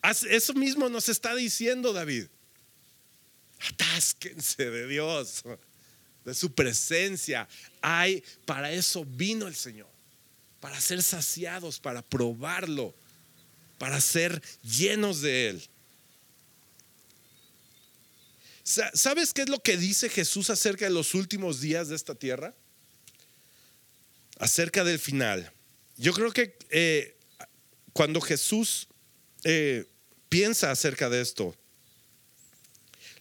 [0.30, 2.28] Eso mismo nos está diciendo David.
[3.68, 5.42] Atásquense de Dios,
[6.24, 7.46] de su presencia.
[7.82, 9.90] Hay, para eso vino el Señor,
[10.58, 12.94] para ser saciados, para probarlo,
[13.82, 15.68] para ser llenos de Él.
[18.62, 22.54] ¿Sabes qué es lo que dice Jesús acerca de los últimos días de esta tierra?
[24.38, 25.52] Acerca del final.
[25.96, 27.16] Yo creo que eh,
[27.92, 28.86] cuando Jesús
[29.42, 29.88] eh,
[30.28, 31.52] piensa acerca de esto,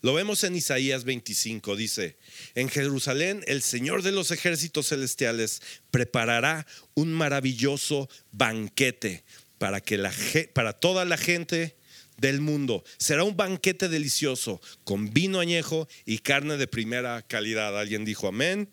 [0.02, 2.18] lo vemos en Isaías 25, dice,
[2.54, 9.24] en Jerusalén el Señor de los ejércitos celestiales preparará un maravilloso banquete
[9.62, 10.12] para, que la,
[10.54, 11.76] para toda la gente
[12.18, 12.84] del mundo.
[12.98, 17.80] Será un banquete delicioso con vino añejo y carne de primera calidad.
[17.80, 18.68] ¿Alguien dijo amén?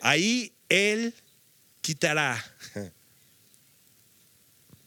[0.00, 1.12] Ahí Él
[1.82, 2.42] quitará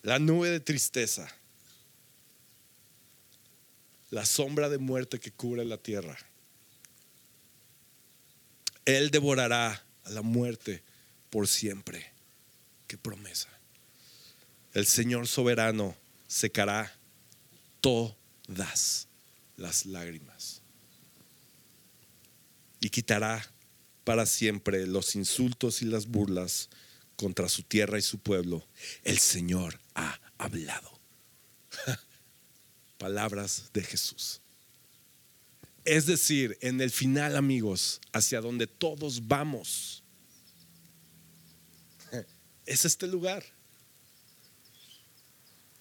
[0.02, 1.32] la nube de tristeza
[4.10, 6.18] la sombra de muerte que cubre la tierra.
[8.86, 10.82] Él devorará a la muerte
[11.30, 12.12] por siempre.
[12.88, 13.53] Qué promesa.
[14.74, 15.96] El Señor soberano
[16.28, 16.96] secará
[17.82, 19.08] todas
[19.58, 20.62] las lágrimas
[22.80, 23.48] y quitará
[24.04, 26.70] para siempre los insultos y las burlas
[27.16, 28.68] contra su tierra y su pueblo.
[29.04, 30.92] El Señor ha hablado.
[32.98, 34.40] palabras de Jesús.
[35.84, 40.04] Es decir, en el final, amigos, hacia donde todos vamos,
[42.66, 43.44] es este lugar.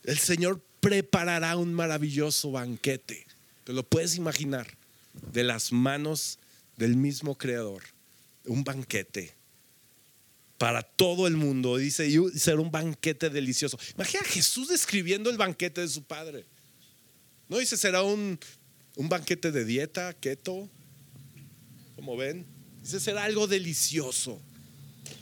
[0.04, 3.26] El Señor preparará un maravilloso banquete.
[3.64, 4.66] Te lo puedes imaginar,
[5.32, 6.38] de las manos
[6.76, 7.82] del mismo Creador.
[8.44, 9.34] Un banquete
[10.62, 11.76] para todo el mundo.
[11.76, 13.78] Dice, y será un banquete delicioso.
[13.96, 16.44] Imagina a Jesús describiendo el banquete de su Padre.
[17.48, 18.38] No dice, será un,
[18.96, 20.70] banquete de dieta, keto,
[21.96, 22.46] como ven.
[22.80, 24.40] Dice, será algo delicioso,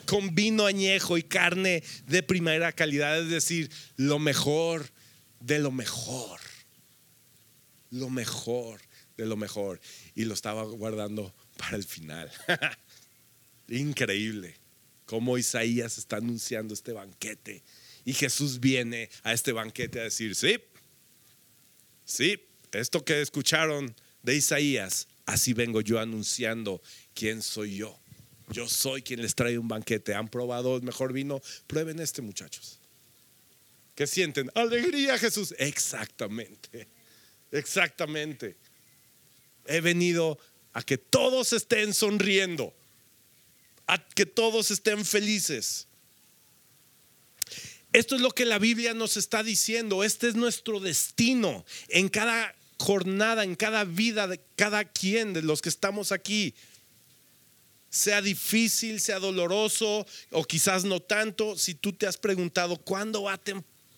[0.06, 4.90] con vino añejo y carne de primera calidad, es decir, lo mejor
[5.40, 6.40] de lo mejor.
[7.90, 8.80] Lo mejor
[9.16, 9.80] de lo mejor.
[10.14, 12.30] Y lo estaba guardando para el final.
[13.68, 14.56] Increíble
[15.06, 17.64] cómo Isaías está anunciando este banquete.
[18.04, 20.56] Y Jesús viene a este banquete a decir, sí,
[22.10, 26.82] Sí, esto que escucharon de Isaías, así vengo yo anunciando
[27.14, 27.99] quién soy yo.
[28.50, 30.14] Yo soy quien les trae un banquete.
[30.14, 31.40] ¿Han probado el mejor vino?
[31.66, 32.78] Prueben este, muchachos.
[33.94, 34.50] ¿Qué sienten?
[34.54, 35.54] Alegría, Jesús.
[35.58, 36.88] Exactamente.
[37.52, 38.56] Exactamente.
[39.66, 40.38] He venido
[40.72, 42.74] a que todos estén sonriendo,
[43.86, 45.86] a que todos estén felices.
[47.92, 50.04] Esto es lo que la Biblia nos está diciendo.
[50.04, 55.60] Este es nuestro destino en cada jornada, en cada vida de cada quien de los
[55.60, 56.54] que estamos aquí.
[57.90, 63.34] Sea difícil, sea doloroso o quizás no tanto, si tú te has preguntado cuándo va
[63.34, 63.40] a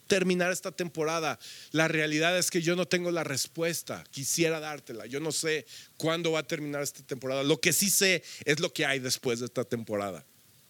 [0.07, 1.38] terminar esta temporada,
[1.70, 4.02] la realidad es que yo no tengo la respuesta.
[4.11, 5.07] Quisiera dártela.
[5.07, 5.66] Yo no sé
[5.98, 7.42] cuándo va a terminar esta temporada.
[7.42, 10.24] Lo que sí sé es lo que hay después de esta temporada.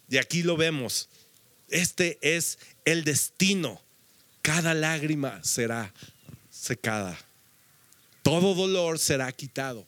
[0.08, 1.08] Y aquí lo vemos.
[1.68, 3.80] Este es el destino.
[4.42, 5.94] Cada lágrima será
[6.50, 7.18] secada.
[8.22, 9.86] Todo dolor será quitado.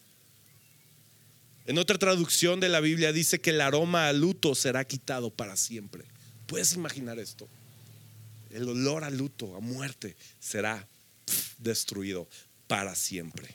[1.67, 5.57] En otra traducción de la Biblia dice que el aroma a luto será quitado para
[5.57, 6.05] siempre.
[6.47, 7.49] ¿Puedes imaginar esto?
[8.51, 10.87] El olor a luto, a muerte, será
[11.59, 12.29] destruido
[12.67, 13.55] para siempre.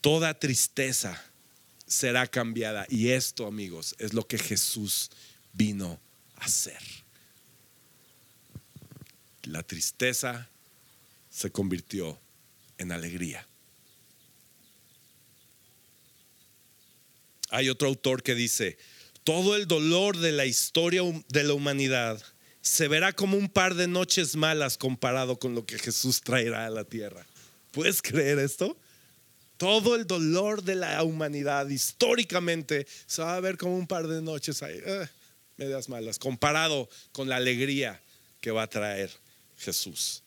[0.00, 1.20] Toda tristeza
[1.86, 2.86] será cambiada.
[2.88, 5.10] Y esto, amigos, es lo que Jesús
[5.52, 5.98] vino
[6.36, 6.80] hacer.
[9.44, 10.48] La tristeza
[11.30, 12.18] se convirtió
[12.78, 13.46] en alegría.
[17.54, 18.76] Hay otro autor que dice,
[19.22, 22.20] todo el dolor de la historia de la humanidad
[22.60, 26.70] se verá como un par de noches malas comparado con lo que Jesús traerá a
[26.70, 27.24] la tierra.
[27.70, 28.76] ¿Puedes creer esto?
[29.56, 34.20] Todo el dolor de la humanidad históricamente se va a ver como un par de
[34.20, 34.60] noches.
[34.62, 35.08] Eh,
[35.56, 38.02] medias malas, comparado con la alegría
[38.40, 39.12] que va a traer
[39.58, 40.24] Jesús.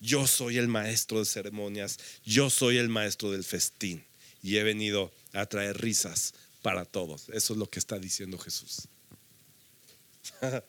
[0.00, 4.02] Yo soy el maestro de ceremonias, yo soy el maestro del festín
[4.42, 7.28] y he venido a traer risas para todos.
[7.30, 8.88] Eso es lo que está diciendo Jesús.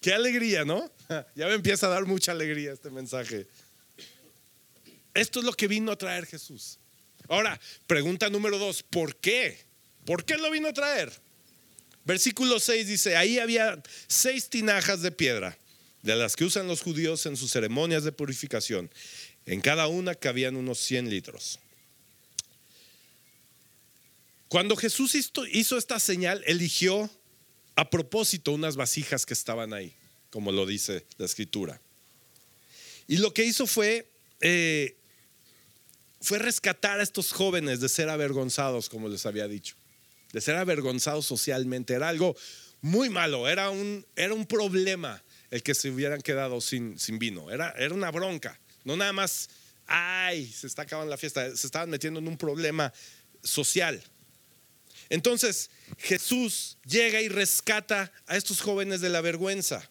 [0.00, 0.90] Qué alegría, ¿no?
[1.34, 3.46] Ya me empieza a dar mucha alegría este mensaje.
[5.14, 6.78] Esto es lo que vino a traer Jesús.
[7.28, 9.64] Ahora, pregunta número dos, ¿por qué?
[10.04, 11.12] ¿Por qué lo vino a traer?
[12.04, 15.56] Versículo 6 dice, ahí había seis tinajas de piedra,
[16.02, 18.90] de las que usan los judíos en sus ceremonias de purificación.
[19.46, 21.60] En cada una cabían unos 100 litros.
[24.54, 25.16] Cuando Jesús
[25.50, 27.10] hizo esta señal, eligió
[27.74, 29.96] a propósito unas vasijas que estaban ahí,
[30.30, 31.80] como lo dice la escritura.
[33.08, 34.08] Y lo que hizo fue,
[34.40, 34.96] eh,
[36.20, 39.74] fue rescatar a estos jóvenes de ser avergonzados, como les había dicho
[40.32, 41.94] de ser avergonzado socialmente.
[41.94, 42.36] Era algo
[42.80, 47.50] muy malo, era un, era un problema el que se hubieran quedado sin, sin vino.
[47.50, 48.60] Era, era una bronca.
[48.84, 49.50] No nada más,
[49.88, 52.92] ay, se está acabando la fiesta, se estaban metiendo en un problema
[53.42, 54.00] social.
[55.10, 59.90] Entonces Jesús llega y rescata a estos jóvenes de la vergüenza.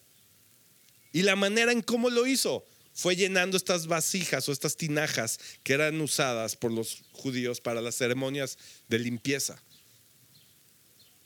[1.12, 5.72] Y la manera en cómo lo hizo fue llenando estas vasijas o estas tinajas que
[5.72, 9.62] eran usadas por los judíos para las ceremonias de limpieza.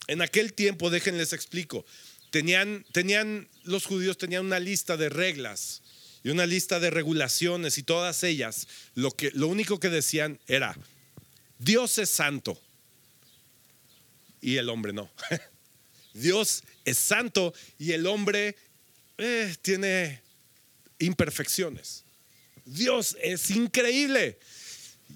[0.07, 1.85] En aquel tiempo, déjenles explico,
[2.31, 5.83] tenían, tenían, los judíos tenían una lista de reglas
[6.24, 10.77] y una lista de regulaciones y todas ellas, lo, que, lo único que decían era,
[11.59, 12.59] Dios es santo
[14.40, 15.11] y el hombre no.
[16.14, 18.57] Dios es santo y el hombre
[19.18, 20.20] eh, tiene
[20.98, 22.05] imperfecciones.
[22.64, 24.38] Dios es increíble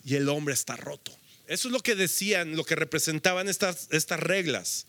[0.04, 1.16] y el hombre está roto.
[1.46, 4.86] Eso es lo que decían, lo que representaban estas, estas reglas.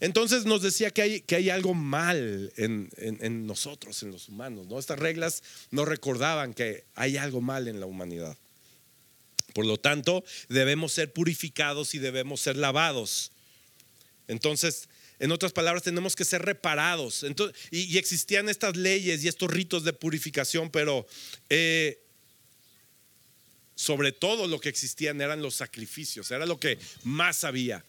[0.00, 4.66] Entonces nos decía que hay, que hay algo mal en, en, nosotros, en los humanos.
[4.66, 4.78] ¿no?
[4.78, 8.36] Estas reglas nos recordaban que hay algo mal en la humanidad.
[9.54, 13.30] Por lo tanto, debemos ser purificados y debemos ser lavados.
[14.28, 14.88] Entonces,
[15.20, 17.22] en otras palabras, tenemos que ser reparados.
[17.22, 21.06] Entonces, y, existían estas leyes y estos ritos de purificación, pero
[21.48, 22.02] eh,
[23.76, 27.84] sobre todo lo que existían eran los sacrificios, era lo que más había.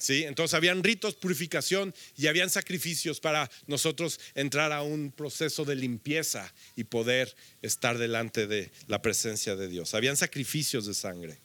[0.00, 0.24] ¿Sí?
[0.24, 6.50] Entonces habían ritos, purificación y habían sacrificios para nosotros entrar a un proceso de limpieza
[6.74, 9.92] y poder estar delante de la presencia de Dios.
[9.92, 11.36] Habían sacrificios de sangre.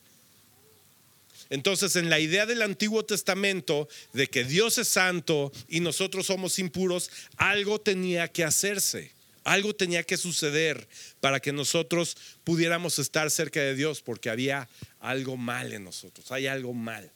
[1.49, 6.57] Entonces, en la idea del Antiguo Testamento de que Dios es santo y nosotros somos
[6.57, 9.11] impuros, algo tenía que hacerse.
[9.43, 10.87] Algo tenía que suceder
[11.19, 12.15] para que nosotros
[12.45, 14.69] pudiéramos estar cerca de Dios, porque había
[15.01, 17.11] algo mal en nosotros, hay algo mal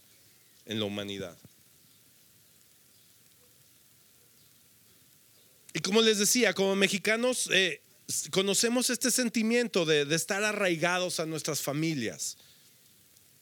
[0.69, 1.37] en la humanidad.
[5.73, 7.81] Y como les decía, como mexicanos eh,
[8.31, 12.37] conocemos este sentimiento de, estar arraigados a nuestras familias.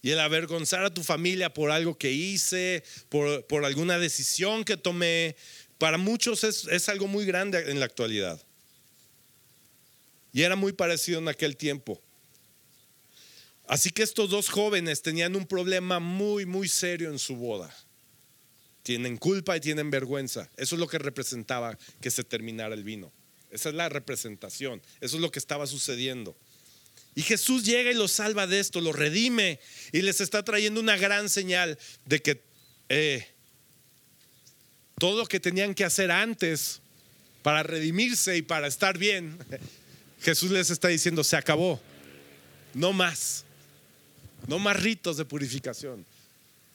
[0.02, 4.78] Y el avergonzar a tu familia por algo que hice, por, por alguna decisión que
[4.78, 5.36] tomé,
[5.78, 8.42] para muchos es, es algo muy grande en la actualidad.
[10.32, 12.02] Y era muy parecido en aquel tiempo.
[13.68, 17.76] Así que estos dos jóvenes tenían un problema muy, muy serio en su boda.
[18.82, 20.50] Tienen culpa y tienen vergüenza.
[20.56, 23.12] Eso es lo que representaba que se terminara el vino.
[23.52, 24.82] Esa es la representación.
[25.02, 26.38] Eso es lo que estaba sucediendo.
[27.14, 29.60] Y Jesús llega y los salva de esto, los redime
[29.92, 32.44] y les está trayendo una gran señal de que
[32.90, 33.28] eh,
[35.00, 36.80] todo lo que tenían que hacer antes
[37.42, 39.38] para redimirse y para estar bien,
[40.22, 41.82] Jesús les está diciendo, se acabó,
[42.74, 43.46] no más,
[44.46, 46.06] no más ritos de purificación,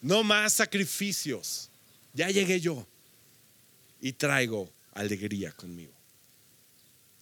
[0.00, 1.70] no más sacrificios,
[2.12, 2.86] ya llegué yo
[4.00, 5.92] y traigo alegría conmigo.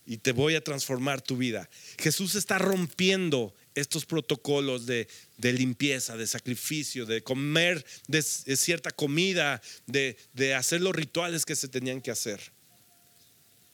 [0.06, 1.68] Y te voy a transformar tu vida.
[1.98, 5.06] Jesús está rompiendo estos protocolos de,
[5.38, 11.68] limpieza, de sacrificio, de comer de, cierta comida, de, de hacer los rituales que se
[11.68, 12.40] tenían que hacer.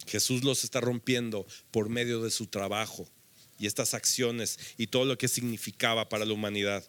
[0.07, 3.09] Jesús los está rompiendo por medio de su trabajo
[3.59, 6.85] y estas acciones y todo lo que significaba para la humanidad.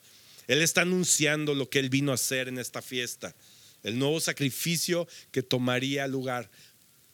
[0.47, 3.35] Él está anunciando lo que Él vino a hacer en esta fiesta,
[3.83, 6.49] el nuevo sacrificio que tomaría lugar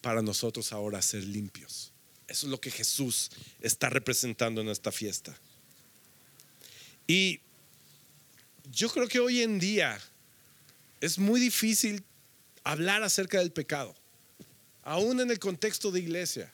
[0.01, 1.91] para nosotros ahora ser limpios.
[2.27, 5.37] Eso es lo que Jesús está representando en esta fiesta.
[7.07, 7.41] Y
[8.71, 9.99] yo creo que hoy en día
[11.01, 12.03] es muy difícil
[12.63, 13.93] hablar acerca del pecado,
[14.83, 16.53] aún en el contexto de iglesia.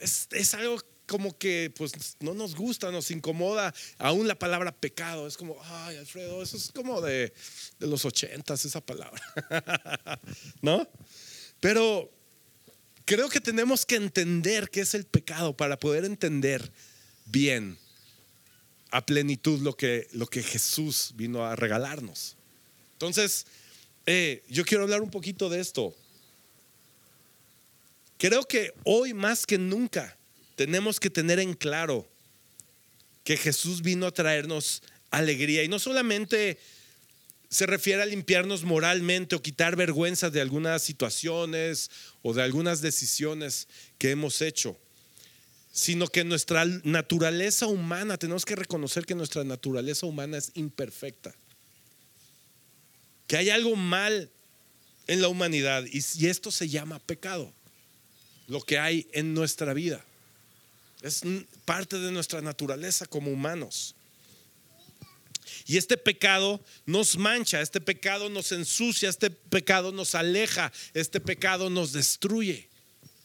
[0.00, 5.26] Es, algo como que pues no nos gusta, nos incomoda aún la palabra pecado.
[5.26, 7.32] Es como, ay Alfredo, eso es como de,
[7.78, 9.22] de los ochentas esa palabra.
[10.62, 10.88] ¿No?
[11.60, 12.10] Pero
[13.04, 16.72] creo que tenemos que entender qué es el pecado para poder entender
[17.26, 17.78] bien
[18.90, 22.36] a plenitud lo que, lo que Jesús vino a regalarnos.
[22.92, 23.46] Entonces,
[24.06, 25.94] eh, yo quiero hablar un poquito de esto.
[28.18, 30.16] Creo que hoy más que nunca
[30.56, 32.08] tenemos que tener en claro
[33.24, 36.58] que Jesús vino a traernos alegría y no solamente
[37.48, 41.90] se refiere a limpiarnos moralmente o quitar vergüenza de algunas situaciones
[42.22, 44.76] o de algunas decisiones que hemos hecho
[45.74, 51.34] sino que nuestra naturaleza humana, tenemos que reconocer que nuestra naturaleza humana es imperfecta.
[53.26, 54.30] Que hay algo mal
[55.08, 57.52] en la humanidad y, esto se llama pecado,
[58.46, 60.04] lo que hay en nuestra vida.
[61.04, 61.20] Es
[61.66, 63.94] parte de nuestra naturaleza como humanos.
[65.66, 71.68] Y este pecado nos mancha, este pecado nos ensucia, este pecado nos aleja, este pecado
[71.68, 72.70] nos destruye.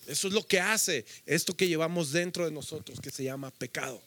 [0.08, 4.02] Eso es lo que hace esto que llevamos dentro de nosotros, que se llama pecado.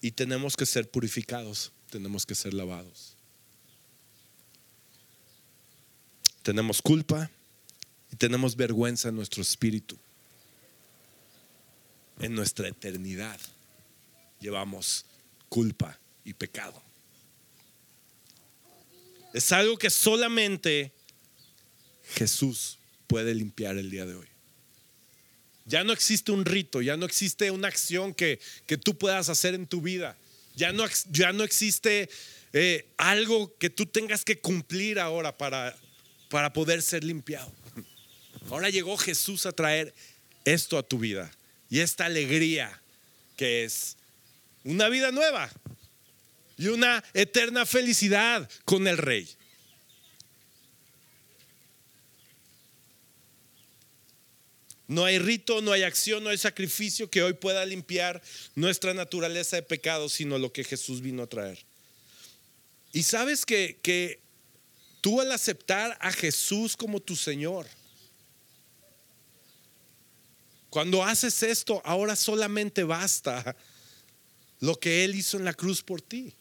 [0.00, 3.14] Y tenemos que ser purificados, tenemos que ser lavados.
[6.42, 7.30] Tenemos culpa
[8.22, 9.98] tenemos vergüenza en nuestro espíritu.
[12.20, 13.40] En nuestra eternidad
[14.38, 15.04] llevamos
[15.48, 16.80] culpa y pecado.
[19.34, 20.92] Es algo que solamente
[22.14, 24.28] Jesús puede limpiar el día de hoy.
[25.64, 29.56] Ya no existe un rito, ya no existe una acción que, que tú puedas hacer
[29.56, 30.16] en tu vida.
[30.54, 32.08] Ya no, ya no existe
[32.52, 35.76] eh, algo que tú tengas que cumplir ahora para,
[36.30, 37.52] para poder ser limpiado.
[38.50, 39.94] Ahora llegó Jesús a traer
[40.44, 41.30] esto a tu vida
[41.70, 42.80] y esta alegría
[43.36, 43.96] que es
[44.64, 45.50] una vida nueva,
[46.56, 49.28] y una eterna felicidad con el rey.
[54.86, 58.22] No hay rito, no hay acción, no hay sacrificio que hoy pueda limpiar
[58.54, 61.58] nuestra naturaleza de pecado, sino lo que Jesús vino a traer.
[62.92, 64.20] Y sabes que, que
[65.00, 67.66] tú al aceptar a Jesús como tu Señor,
[70.72, 73.54] cuando haces esto, ahora solamente basta
[74.60, 76.32] lo que Él hizo en la cruz por ti.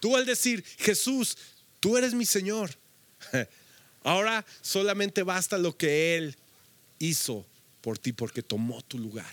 [0.00, 1.38] Tú al decir, Jesús,
[1.78, 2.72] tú eres mi Señor.
[4.02, 6.36] Ahora solamente basta lo que Él
[6.98, 7.46] hizo
[7.82, 9.32] por ti porque tomó tu lugar.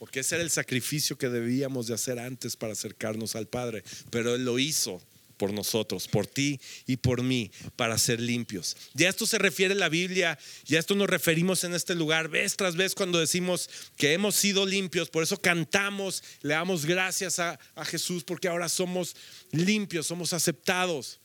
[0.00, 3.84] Porque ese era el sacrificio que debíamos de hacer antes para acercarnos al Padre.
[4.10, 5.00] Pero Él lo hizo
[5.36, 8.76] por nosotros, por ti y por mí, para ser limpios.
[8.94, 12.76] Ya esto se refiere la Biblia, ya esto nos referimos en este lugar, vez tras
[12.76, 17.84] vez cuando decimos que hemos sido limpios, por eso cantamos, le damos gracias a, a
[17.84, 19.16] Jesús, porque ahora somos
[19.50, 21.20] limpios, somos aceptados.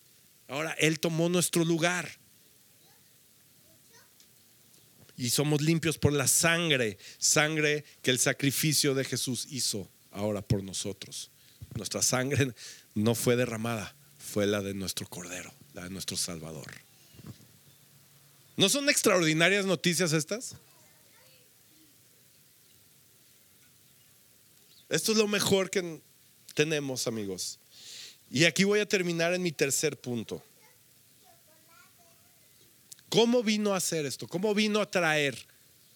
[0.47, 2.09] Ahora Él tomó nuestro lugar.
[5.15, 10.63] Y somos limpios por la sangre, sangre que el sacrificio de Jesús hizo ahora por
[10.63, 11.29] nosotros.
[11.75, 12.53] nuestra sangre
[12.95, 13.95] no fue derramada,
[14.29, 16.71] fue la de nuestro Cordero, la de nuestro Salvador.
[18.55, 20.55] ¿No son extraordinarias noticias estas?
[24.87, 26.01] Esto es lo mejor que
[26.53, 27.59] tenemos, amigos.
[28.29, 30.43] Y aquí voy a terminar en mi tercer punto.
[33.09, 34.27] ¿Cómo vino a hacer esto?
[34.27, 35.35] ¿Cómo vino a traer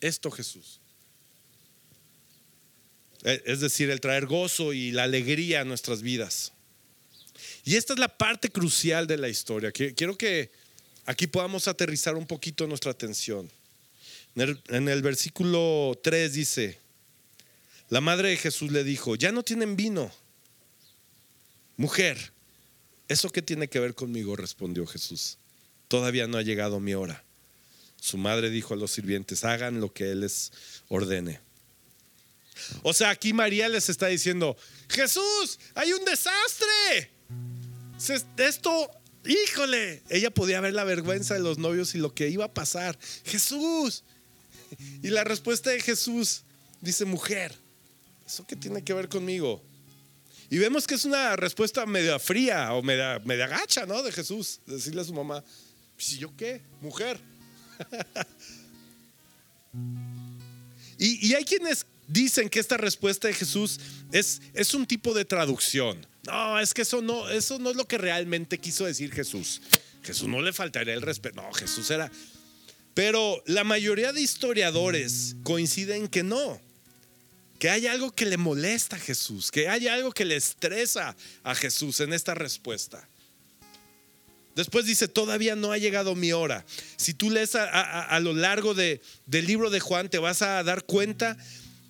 [0.01, 0.79] esto Jesús?
[3.23, 6.53] Eh, es decir, el traer gozo y la alegría a nuestras vidas.
[7.63, 9.71] Y esta es la parte crucial de la historia.
[9.71, 10.51] Quiero que
[11.05, 13.49] aquí podamos aterrizar un poquito nuestra atención.
[14.35, 16.79] En el versículo 3 dice,
[17.89, 20.11] la madre de Jesús le dijo, ya no tienen vino.
[21.77, 22.33] Mujer,
[23.07, 24.35] ¿eso qué tiene que ver conmigo?
[24.35, 25.37] respondió Jesús.
[25.87, 27.23] Todavía no ha llegado mi hora.
[28.01, 30.51] Su madre dijo a los sirvientes, hagan lo que Él les
[30.89, 31.39] ordene.
[32.81, 34.57] O sea, aquí María les está diciendo,
[34.89, 37.11] Jesús, hay un desastre.
[38.37, 38.91] Esto,
[39.25, 42.97] híjole, ella podía ver la vergüenza de los novios y lo que iba a pasar.
[43.23, 44.03] Jesús.
[45.01, 46.43] Y la respuesta de Jesús
[46.81, 47.55] dice, mujer,
[48.25, 49.63] ¿eso qué tiene que ver conmigo?
[50.49, 54.03] Y vemos que es una respuesta media fría o media, media gacha, ¿no?
[54.03, 55.43] De Jesús, decirle a su mamá,
[55.97, 56.61] ¿y yo qué?
[56.81, 57.19] Mujer.
[60.97, 63.79] y, y hay quienes dicen que esta respuesta de Jesús
[64.11, 66.05] es, es un tipo de traducción.
[66.23, 69.61] No, es que eso no, eso no es lo que realmente quiso decir Jesús.
[70.03, 71.41] Jesús no le faltaría el respeto.
[71.41, 72.11] No, Jesús era.
[72.93, 76.61] Pero la mayoría de historiadores coinciden que no.
[77.59, 81.55] Que hay algo que le molesta a Jesús, que hay algo que le estresa a
[81.55, 83.07] Jesús en esta respuesta.
[84.55, 86.65] Después dice, todavía no ha llegado mi hora.
[86.97, 90.83] Si tú lees a, lo largo de, del libro de Juan, te vas a dar
[90.83, 91.37] cuenta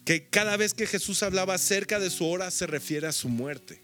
[0.06, 3.83] que cada vez que Jesús hablaba acerca de su hora se refiere a su muerte.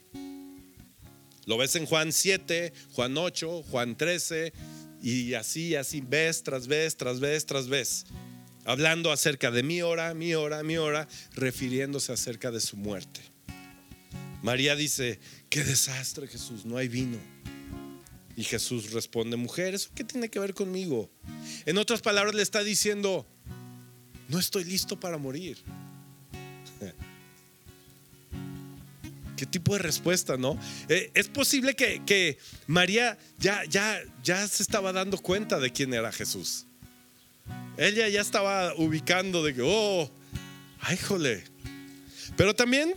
[1.50, 4.54] Lo ves en Juan 7, Juan 8, Juan 13
[5.02, 8.06] y así, así, vez tras vez, tras vez, tras vez.
[8.66, 13.22] Hablando acerca de mi hora, mi hora, mi hora, refiriéndose acerca de su muerte.
[14.44, 15.20] María dice,
[15.50, 17.18] qué desastre Jesús, no hay vino.
[18.36, 21.10] Y Jesús responde, mujer, ¿eso qué tiene que ver conmigo?
[21.66, 23.26] En otras palabras le está diciendo,
[24.28, 25.58] no estoy listo para morir.
[29.40, 30.60] ¿Qué tipo de respuesta, no?
[30.90, 32.38] Eh, es posible que,
[32.68, 36.66] María ya, ya, ya se estaba dando cuenta de quién era Jesús.
[37.78, 40.12] Ella ya estaba ubicando de que, oh,
[40.82, 41.46] ay, jole.
[42.36, 42.96] Pero también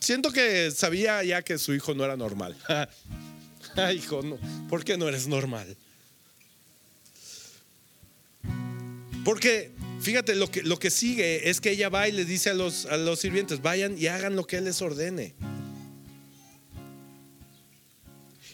[0.00, 2.56] siento que sabía ya que su hijo no era normal.
[3.76, 4.38] ay, hijo, no,
[4.70, 5.76] ¿por qué no eres normal?
[9.22, 9.70] Porque
[10.00, 12.86] fíjate, lo que, lo que sigue es que ella va y le dice a los,
[12.86, 15.34] a los sirvientes, vayan y hagan lo que Él les ordene.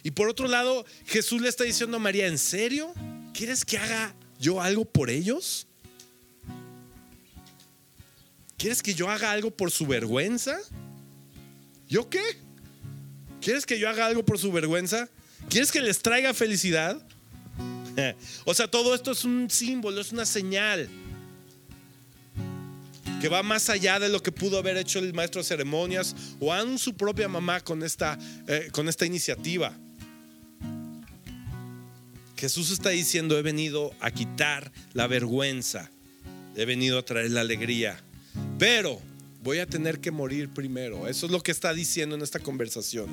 [0.03, 2.93] Y por otro lado, Jesús le está diciendo a María, ¿en serio?
[3.35, 5.67] ¿Quieres que haga yo algo por ellos?
[8.57, 10.59] ¿Quieres que yo haga algo por su vergüenza?
[11.89, 12.23] ¿Yo qué?
[13.41, 15.09] ¿Quieres que yo haga algo por su vergüenza?
[15.49, 17.03] ¿Quieres que les traiga felicidad?
[18.45, 20.89] o sea, todo esto es un símbolo, es una señal
[23.21, 26.53] que va más allá de lo que pudo haber hecho el maestro de ceremonias o
[26.53, 29.77] aún su propia mamá con esta, eh, con esta iniciativa.
[32.41, 35.91] Jesús está diciendo, he venido a quitar la vergüenza,
[36.57, 38.03] he venido a traer la alegría,
[38.59, 38.99] pero
[39.43, 41.07] voy a tener que morir primero.
[41.07, 43.11] Eso es lo que está diciendo en esta conversación.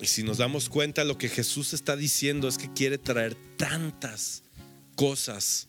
[0.00, 4.44] Y si nos damos cuenta, lo que Jesús está diciendo es que quiere traer tantas
[4.94, 5.68] cosas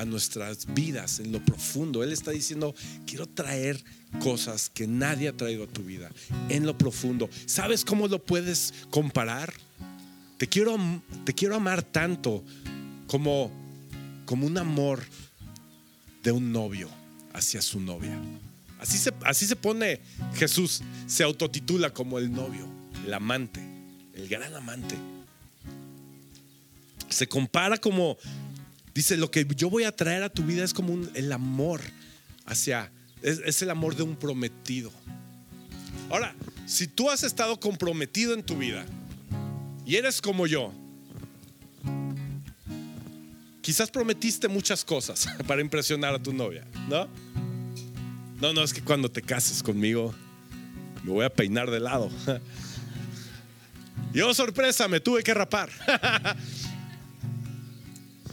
[0.00, 2.02] a nuestras vidas en lo profundo.
[2.02, 2.74] Él está diciendo,
[3.06, 3.82] quiero traer
[4.20, 6.10] cosas que nadie ha traído a tu vida
[6.48, 7.28] en lo profundo.
[7.46, 9.52] ¿Sabes cómo lo puedes comparar?
[10.38, 10.76] Te quiero,
[11.24, 12.42] te quiero amar tanto
[13.06, 13.50] como,
[14.24, 15.02] como un amor
[16.22, 16.88] de un novio
[17.32, 18.18] hacia su novia.
[18.78, 20.00] Así se, así se pone
[20.34, 23.60] Jesús, se autotitula como el novio el amante,
[24.14, 24.96] el gran amante.
[27.08, 28.16] Se compara como,
[28.94, 31.80] dice, lo que yo voy a traer a tu vida es como el amor
[32.46, 32.90] hacia,
[33.22, 34.92] es, el amor de un prometido.
[36.10, 36.34] Ahora,
[36.66, 38.84] si tú has estado comprometido en tu vida
[39.86, 40.72] y eres como yo,
[43.60, 47.08] quizás prometiste muchas cosas para impresionar a tu novia, ¿no?
[48.40, 50.14] No, no, es que cuando te cases conmigo
[51.02, 52.10] me voy a peinar de lado.
[54.12, 55.70] Yo, sorpresa, me tuve que rapar.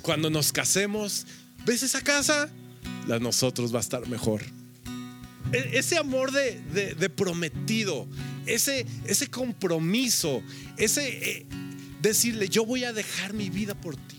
[0.08, 1.28] Cuando nos casemos,
[1.66, 2.50] ¿ves esa casa?
[3.10, 4.42] La nosotros va a estar mejor.
[5.52, 6.62] e, ese amor de,
[6.98, 8.08] de, prometido,
[8.46, 10.42] ese, ese compromiso,
[10.78, 11.46] ese eh,
[12.02, 14.16] decirle, yo voy a dejar mi vida por ti.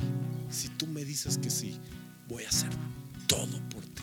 [0.51, 1.79] Si tú me dices que sí,
[2.29, 2.69] voy a hacer
[3.27, 4.03] todo por ti.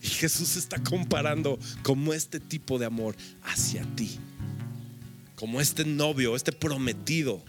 [0.00, 4.20] Y Jesús está comparando como este tipo de amor hacia ti.
[5.34, 7.44] Como este novio, este prometido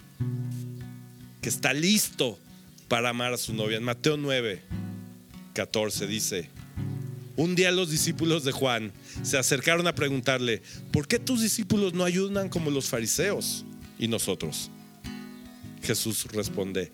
[1.39, 2.39] que está listo
[2.89, 3.77] para amar a su novia.
[3.77, 4.61] En Mateo 9,
[5.53, 6.49] 14 dice,
[7.37, 8.91] un día los discípulos de Juan
[9.23, 10.61] se acercaron a preguntarle,
[10.91, 13.63] ¿por qué tus discípulos no ayudan como los fariseos
[13.97, 14.71] y nosotros?
[15.83, 16.91] Jesús responde,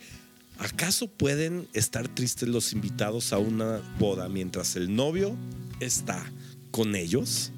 [0.60, 5.36] ¿acaso pueden estar tristes los invitados a una boda mientras el novio
[5.80, 6.24] está
[6.70, 7.52] con ellos?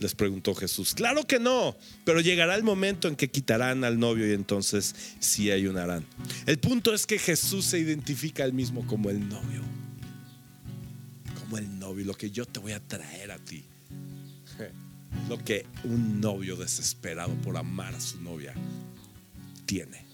[0.00, 0.94] Les preguntó Jesús.
[0.94, 5.50] Claro que no, pero llegará el momento en que quitarán al novio y entonces sí
[5.50, 6.06] ayunarán.
[6.46, 9.62] El punto es que Jesús se identifica él mismo como el novio.
[11.40, 13.64] Como el novio, lo que yo te voy a traer a ti.
[15.28, 18.54] Lo que un novio desesperado por amar a su novia
[19.66, 20.06] tiene.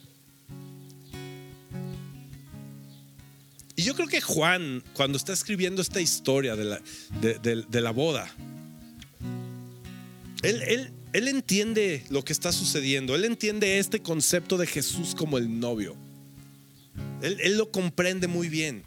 [3.76, 6.80] Y yo creo que Juan, cuando está escribiendo esta historia de la,
[7.20, 8.32] de la boda,
[10.44, 13.14] él, entiende lo que está sucediendo.
[13.14, 15.96] Él entiende este concepto de Jesús como el novio.
[17.22, 18.84] Él, él lo comprende muy bien.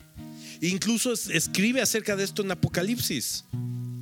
[0.61, 3.45] Incluso escribe acerca de esto en Apocalipsis.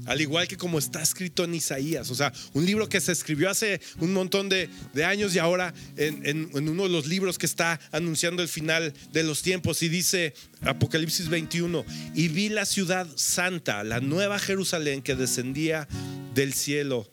[0.06, 2.12] Al igual que como está escrito en Isaías.
[2.12, 4.70] O sea, un libro que se escribió hace un montón de,
[5.04, 9.24] años y ahora en, en, uno de los libros que está anunciando el final de
[9.24, 9.82] los tiempos.
[9.82, 11.84] Y dice Apocalipsis 21,
[12.14, 15.88] y vi la ciudad santa, la nueva Jerusalén que descendía
[16.36, 17.10] del cielo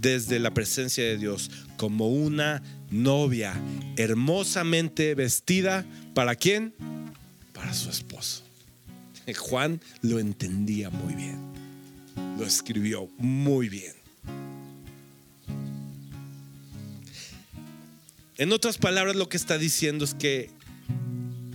[0.00, 3.54] desde la presencia de Dios como una novia
[3.96, 5.84] hermosamente vestida.
[6.14, 6.74] ¿Para quién?
[7.52, 8.42] Para su esposo.
[9.38, 11.38] Juan lo entendía muy bien.
[12.38, 13.94] Lo escribió muy bien.
[18.38, 20.50] En otras palabras, lo que está diciendo es que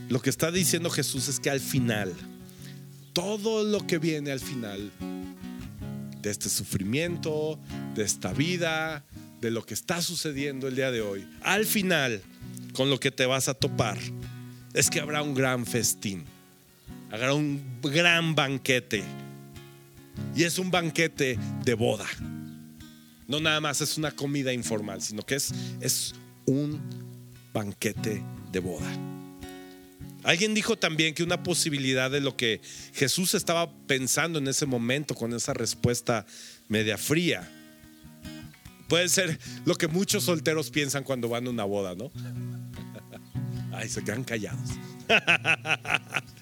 [0.08, 2.14] lo que está diciendo Jesús es que al final,
[3.14, 4.92] todo lo que viene al final
[6.26, 7.60] de este sufrimiento,
[7.94, 9.06] de esta vida,
[9.42, 12.20] de lo que está sucediendo el día de hoy, al final,
[12.74, 14.00] con lo que te vas a topar,
[14.74, 16.26] es que habrá un gran festín,
[17.12, 19.04] habrá un gran banquete.
[20.36, 22.08] Y es un banquete de boda.
[23.28, 26.16] No nada más es una comida informal, sino que es, es
[26.48, 26.82] un
[27.54, 29.15] banquete de boda.
[30.26, 32.60] Alguien dijo también que una posibilidad de lo que
[32.94, 36.26] Jesús estaba pensando en ese momento con esa respuesta
[36.68, 37.48] media fría
[38.88, 42.12] puede ser lo que muchos solteros piensan cuando van a una boda, ¿no?
[43.72, 44.70] Ay, se quedan callados.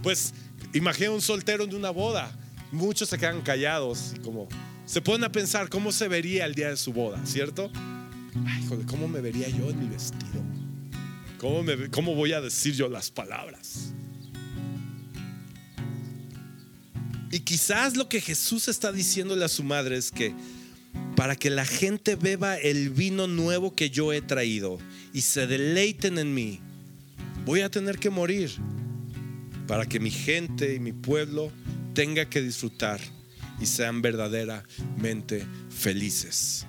[0.00, 0.32] Pues
[0.74, 2.30] imagina un soltero en una boda.
[2.70, 4.46] Muchos se quedan callados y como
[4.86, 7.68] se ponen a pensar cómo se vería el día de su boda, ¿cierto?
[8.46, 10.40] Ay, joder, ¿cómo me vería yo en mi vestido?
[11.38, 13.92] ¿Cómo, voy a decir yo las palabras?
[17.30, 20.34] Y quizás lo que Jesús está diciéndole a su madre es que
[21.14, 24.78] para que la gente beba el vino nuevo que yo he traído
[25.12, 26.60] y se deleiten en mí,
[27.44, 28.50] voy a tener que morir
[29.68, 31.52] para que mi gente y mi pueblo
[31.94, 33.00] tenga que disfrutar
[33.60, 36.66] y sean verdaderamente felices.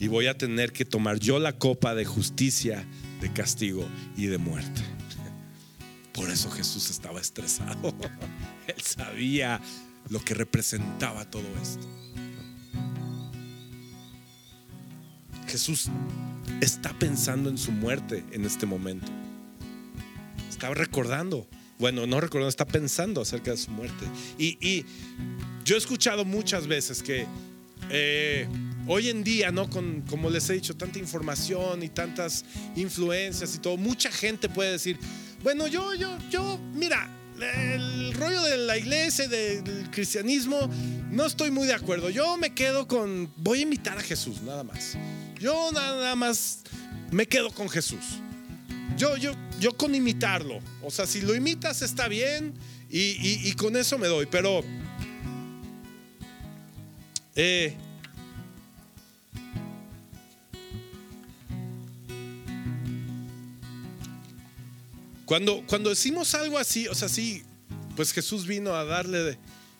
[0.00, 2.86] Y voy a tener que tomar yo la copa de justicia
[3.20, 3.86] de castigo
[4.16, 4.82] y de muerte.
[6.12, 7.94] Por eso Jesús estaba estresado.
[8.66, 9.60] Él sabía
[10.08, 11.86] lo que representaba todo esto.
[15.46, 15.88] Jesús
[16.60, 19.12] está pensando en su muerte en este momento.
[20.48, 21.46] Estaba recordando,
[21.78, 24.06] bueno, no recordando, está pensando acerca de su muerte.
[24.38, 24.84] Y,
[25.64, 27.26] yo he escuchado muchas veces que
[27.90, 28.48] eh,
[28.86, 29.68] hoy en día, ¿no?
[29.68, 34.72] Con, como les he dicho, tanta información y tantas influencias y todo, mucha gente puede
[34.72, 34.98] decir,
[35.42, 37.08] bueno, yo, yo, yo, mira,
[37.40, 40.70] el rollo de la iglesia, del cristianismo,
[41.10, 42.10] no estoy muy de acuerdo.
[42.10, 44.96] Yo me quedo con, voy a imitar a Jesús, nada más.
[45.38, 46.60] Yo nada más
[47.10, 48.20] me quedo con Jesús.
[48.96, 50.60] Yo, yo, yo con imitarlo.
[50.82, 52.54] O sea, si lo imitas está bien
[52.88, 54.26] y, y con eso me doy.
[54.26, 54.62] Pero
[57.38, 57.76] eh,
[65.26, 67.42] cuando, cuando decimos algo así, o sea, sí,
[67.96, 69.18] pues Jesús vino a darle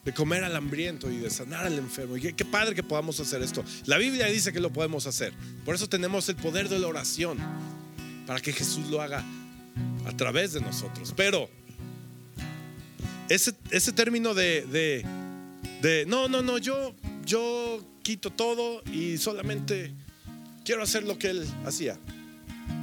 [0.05, 2.17] de, comer al hambriento y de sanar al enfermo.
[2.17, 3.65] Y qué, padre que podamos hacer esto.
[3.87, 5.33] La Biblia dice que lo podemos hacer.
[5.65, 7.39] Por eso tenemos el poder de la oración,
[8.27, 9.25] para que Jesús lo haga
[10.05, 11.15] a través de nosotros.
[11.17, 11.49] Pero
[13.29, 15.05] ese, ese término de, de,
[15.81, 16.95] de, no, no, no, yo,
[17.25, 19.93] yo quito todo y solamente
[20.65, 21.99] quiero hacer lo que él hacía.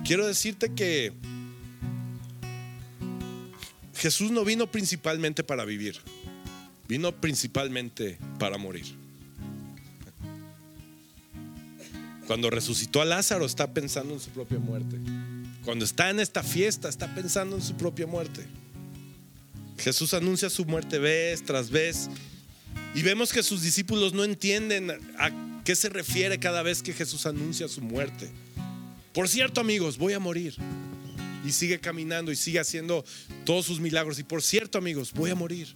[0.06, 1.14] Quiero decirte que
[4.04, 5.96] Jesús no vino principalmente para vivir,
[6.90, 8.84] vino principalmente para morir.
[12.28, 14.98] Cuando resucitó a Lázaro está pensando en su propia muerte.
[15.64, 18.46] Cuando está en esta fiesta está pensando en su propia muerte.
[19.78, 22.10] Jesús anuncia su muerte vez tras vez
[22.94, 27.26] y vemos que sus discípulos no entienden a qué se refiere cada vez que Jesús
[27.26, 28.30] anuncia su muerte.
[29.14, 30.58] Por cierto, amigos, voy a morir.
[31.46, 33.04] Y sigue caminando y sigue haciendo
[33.46, 34.20] todos sus milagros.
[34.20, 35.76] Y por cierto, amigos, voy a morir.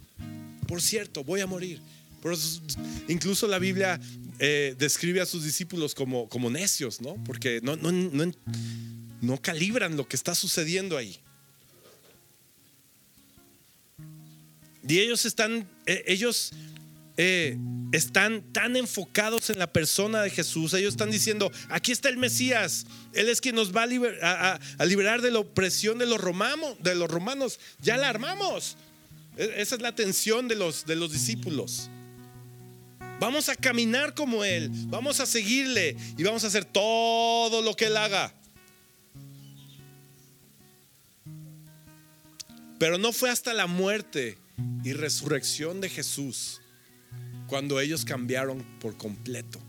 [0.67, 1.81] Por cierto, voy a morir.
[3.07, 3.99] incluso la Biblia
[4.39, 7.15] eh, describe a sus discípulos como, como necios, ¿no?
[7.23, 8.31] Porque no, no, no,
[9.21, 11.19] no calibran lo que está sucediendo ahí.
[14.87, 16.53] Y ellos están, eh, ellos
[17.19, 17.57] eh,
[17.91, 20.73] están tan enfocados en la persona de Jesús.
[20.75, 22.85] Ellos están diciendo, aquí está el Mesías.
[23.13, 27.59] Él es quien nos va a, liberar de la opresión de los, romanos.
[27.81, 28.77] Ya la armamos.
[29.35, 31.89] E, esa es la atención de los, de los discípulos.
[33.19, 34.69] Vamos a caminar como Él.
[34.87, 38.31] Vamos a seguirle y vamos a hacer todo lo que Él haga.
[42.77, 44.37] Pero no fue hasta la muerte
[44.83, 46.61] y resurrección de Jesús
[47.47, 49.59] cuando ellos cambiaron por completo.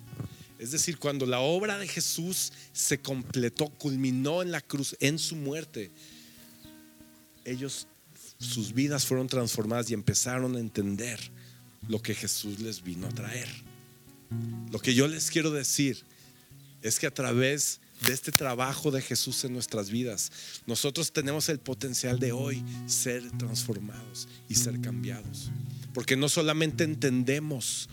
[0.59, 5.37] Es decir, cuando la obra de Jesús se completó, culminó en la cruz, en su
[5.37, 5.91] muerte,
[7.45, 7.87] ellos,
[8.39, 11.21] sus vidas fueron transformadas y empezaron a entender
[11.89, 13.49] lo que Jesús les vino a traer.
[14.73, 16.05] Lo que yo les quiero decir
[16.83, 20.31] es que a través de este trabajo de Jesús en nuestras vidas,
[20.67, 25.51] nosotros tenemos el potencial de hoy ser transformados y ser cambiados.
[25.95, 27.89] Porque no solamente entendemos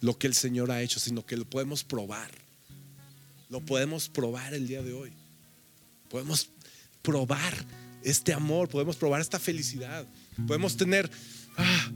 [0.00, 2.30] lo que el Señor ha hecho, sino que lo podemos probar.
[3.48, 5.12] Lo podemos probar el día de hoy.
[6.08, 6.48] Podemos
[7.02, 7.54] probar
[8.02, 10.06] este amor, podemos probar esta felicidad.
[10.46, 11.10] Podemos tener
[11.56, 11.90] ah,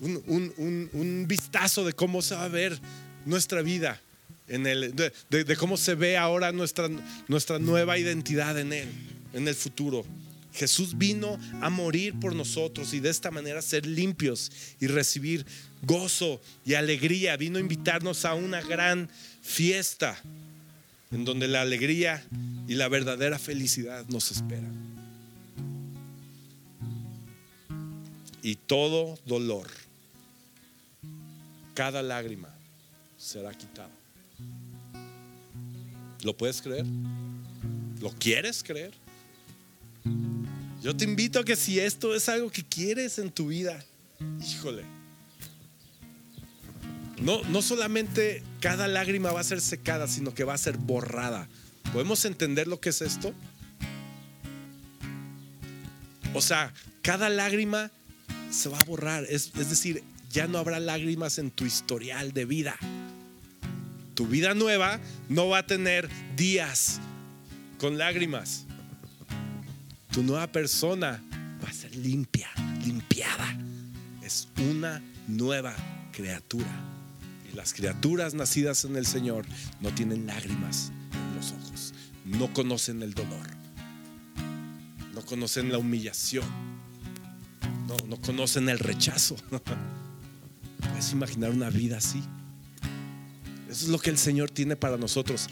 [0.00, 2.78] un, vistazo de cómo se va a ver
[3.24, 4.00] nuestra vida,
[4.46, 6.88] en el, de, cómo se ve ahora nuestra,
[7.26, 8.88] nuestra nueva identidad en Él,
[9.32, 10.04] en el futuro.
[10.58, 14.50] Jesús vino a morir por nosotros y de esta manera ser limpios
[14.80, 15.46] y recibir
[15.82, 17.36] gozo y alegría.
[17.36, 19.08] Vino a invitarnos a una gran
[19.40, 20.20] fiesta
[21.12, 22.24] en donde la alegría
[22.66, 24.74] y la verdadera felicidad nos esperan.
[28.42, 29.68] Y todo dolor,
[31.74, 32.48] cada lágrima
[33.16, 33.90] será quitada.
[36.24, 36.84] ¿Lo puedes creer?
[38.00, 38.92] ¿Lo quieres creer?
[40.80, 43.84] Yo te invito a que si esto es algo que quieres en tu vida,
[44.40, 44.84] híjole.
[47.20, 51.48] No, no solamente cada lágrima va a ser secada, sino que va a ser borrada.
[51.92, 53.34] ¿Podemos entender lo que es esto?
[56.32, 56.72] O sea,
[57.02, 57.90] cada lágrima
[58.50, 59.24] se va a borrar.
[59.28, 62.76] Es, es decir, ya no habrá lágrimas en tu historial de vida.
[64.14, 67.00] Tu vida nueva no va a tener días
[67.78, 68.67] con lágrimas
[70.10, 71.22] tu nueva persona
[71.62, 72.48] va a ser limpia,
[72.84, 73.56] limpiada.
[74.22, 75.74] Es una nueva
[76.12, 76.68] criatura.
[77.50, 79.46] Y las criaturas nacidas en el Señor
[79.80, 81.94] no tienen lágrimas en los ojos,
[82.24, 83.46] no conocen el dolor,
[85.14, 86.46] no conocen la humillación,
[87.86, 89.36] no, no conocen el rechazo.
[90.80, 92.22] ¿Puedes imaginar una vida así?
[93.68, 95.48] Eso es lo que el Señor tiene para nosotros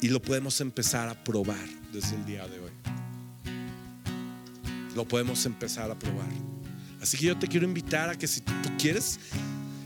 [0.00, 2.81] y lo podemos empezar a probar desde el día de hoy
[4.94, 6.28] lo podemos empezar a probar.
[7.00, 9.18] Así que yo te quiero invitar a que si tú quieres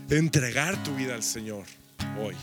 [0.09, 1.65] entregar tu vida al Señor
[2.21, 2.35] hoy,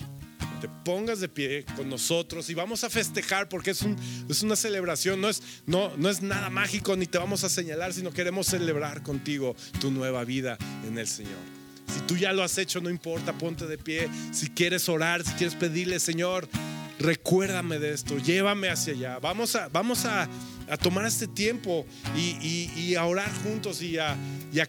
[0.61, 3.97] te pongas de pie con nosotros y vamos a festejar porque es, un,
[4.29, 7.93] es una celebración, no es, no, no es nada mágico ni te vamos a señalar,
[7.93, 10.57] sino queremos celebrar contigo tu nueva vida
[10.89, 11.55] en el Señor.
[11.95, 14.09] Si tú ya lo has hecho, no importa, ponte de pie.
[14.33, 16.49] Si quieres orar, si quieres pedirle, Señor,
[16.99, 19.19] recuérdame de esto, llévame hacia allá.
[19.19, 20.29] Vamos a, vamos a
[20.69, 21.87] a tomar este tiempo
[22.17, 24.17] y, a orar juntos y a,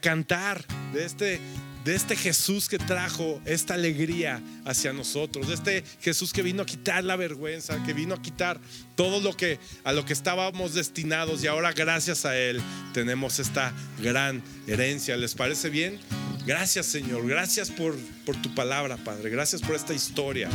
[0.01, 1.39] cantar de este,
[1.83, 6.65] de este Jesús que trajo esta alegría hacia nosotros, de este Jesús que vino a
[6.65, 8.59] quitar la vergüenza, que vino a quitar
[8.95, 12.61] todo lo que a lo que estábamos destinados y ahora gracias a él
[12.93, 15.17] tenemos esta gran herencia.
[15.17, 15.99] ¿Les parece bien?
[16.45, 17.27] Gracias, Señor.
[17.27, 19.29] Gracias por, por tu palabra, Padre.
[19.29, 20.49] Gracias por esta historia.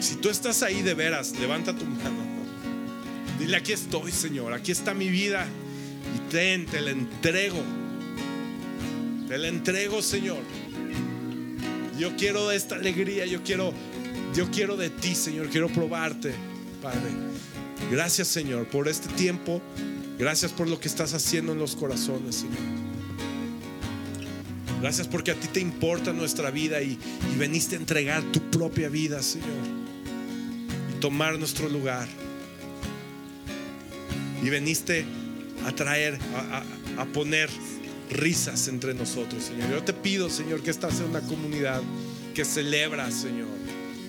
[0.00, 2.31] Si tú estás ahí de veras, levanta tu mano.
[3.42, 5.48] Dile, aquí estoy, Señor, aquí está mi vida
[6.14, 7.60] y ten, te la entrego.
[9.26, 10.38] Te la entrego, Señor.
[11.98, 13.72] Yo quiero esta alegría, yo quiero,
[14.32, 16.32] yo quiero de ti, Señor, quiero probarte,
[16.80, 17.10] Padre.
[17.90, 19.60] Gracias, Señor, por este tiempo.
[20.20, 22.62] Gracias por lo que estás haciendo en los corazones, Señor.
[24.80, 26.96] Gracias porque a ti te importa nuestra vida y,
[27.34, 29.48] y veniste a entregar tu propia vida, Señor.
[30.94, 32.06] Y tomar nuestro lugar.
[34.42, 35.04] Y veniste
[35.64, 36.18] a traer,
[36.98, 37.48] a, poner
[38.10, 39.70] risas entre nosotros, Señor.
[39.70, 41.80] Yo te pido, Señor, que esta sea una comunidad
[42.34, 43.48] que celebra, Señor.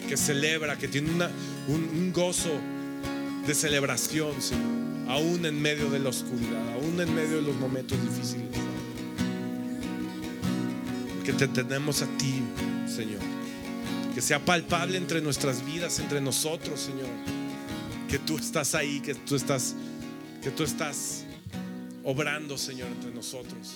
[0.10, 1.10] Que celebra, que tiene
[1.68, 2.52] un gozo
[3.46, 4.84] de celebración, Señor.
[5.08, 8.48] Aún en medio de la oscuridad, aún en medio de los momentos difíciles.
[11.26, 12.42] Que te tenemos a ti,
[12.88, 13.20] Señor.
[14.16, 17.10] Que sea palpable entre nuestras vidas, entre nosotros, Señor.
[18.10, 19.76] Que tú estás ahí, que tú estás,
[20.44, 21.26] que tú estás
[22.04, 23.76] obrando, Señor, entre nosotros.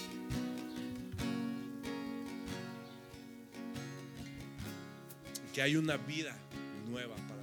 [5.54, 6.36] Que hay una vida
[6.90, 7.37] nueva para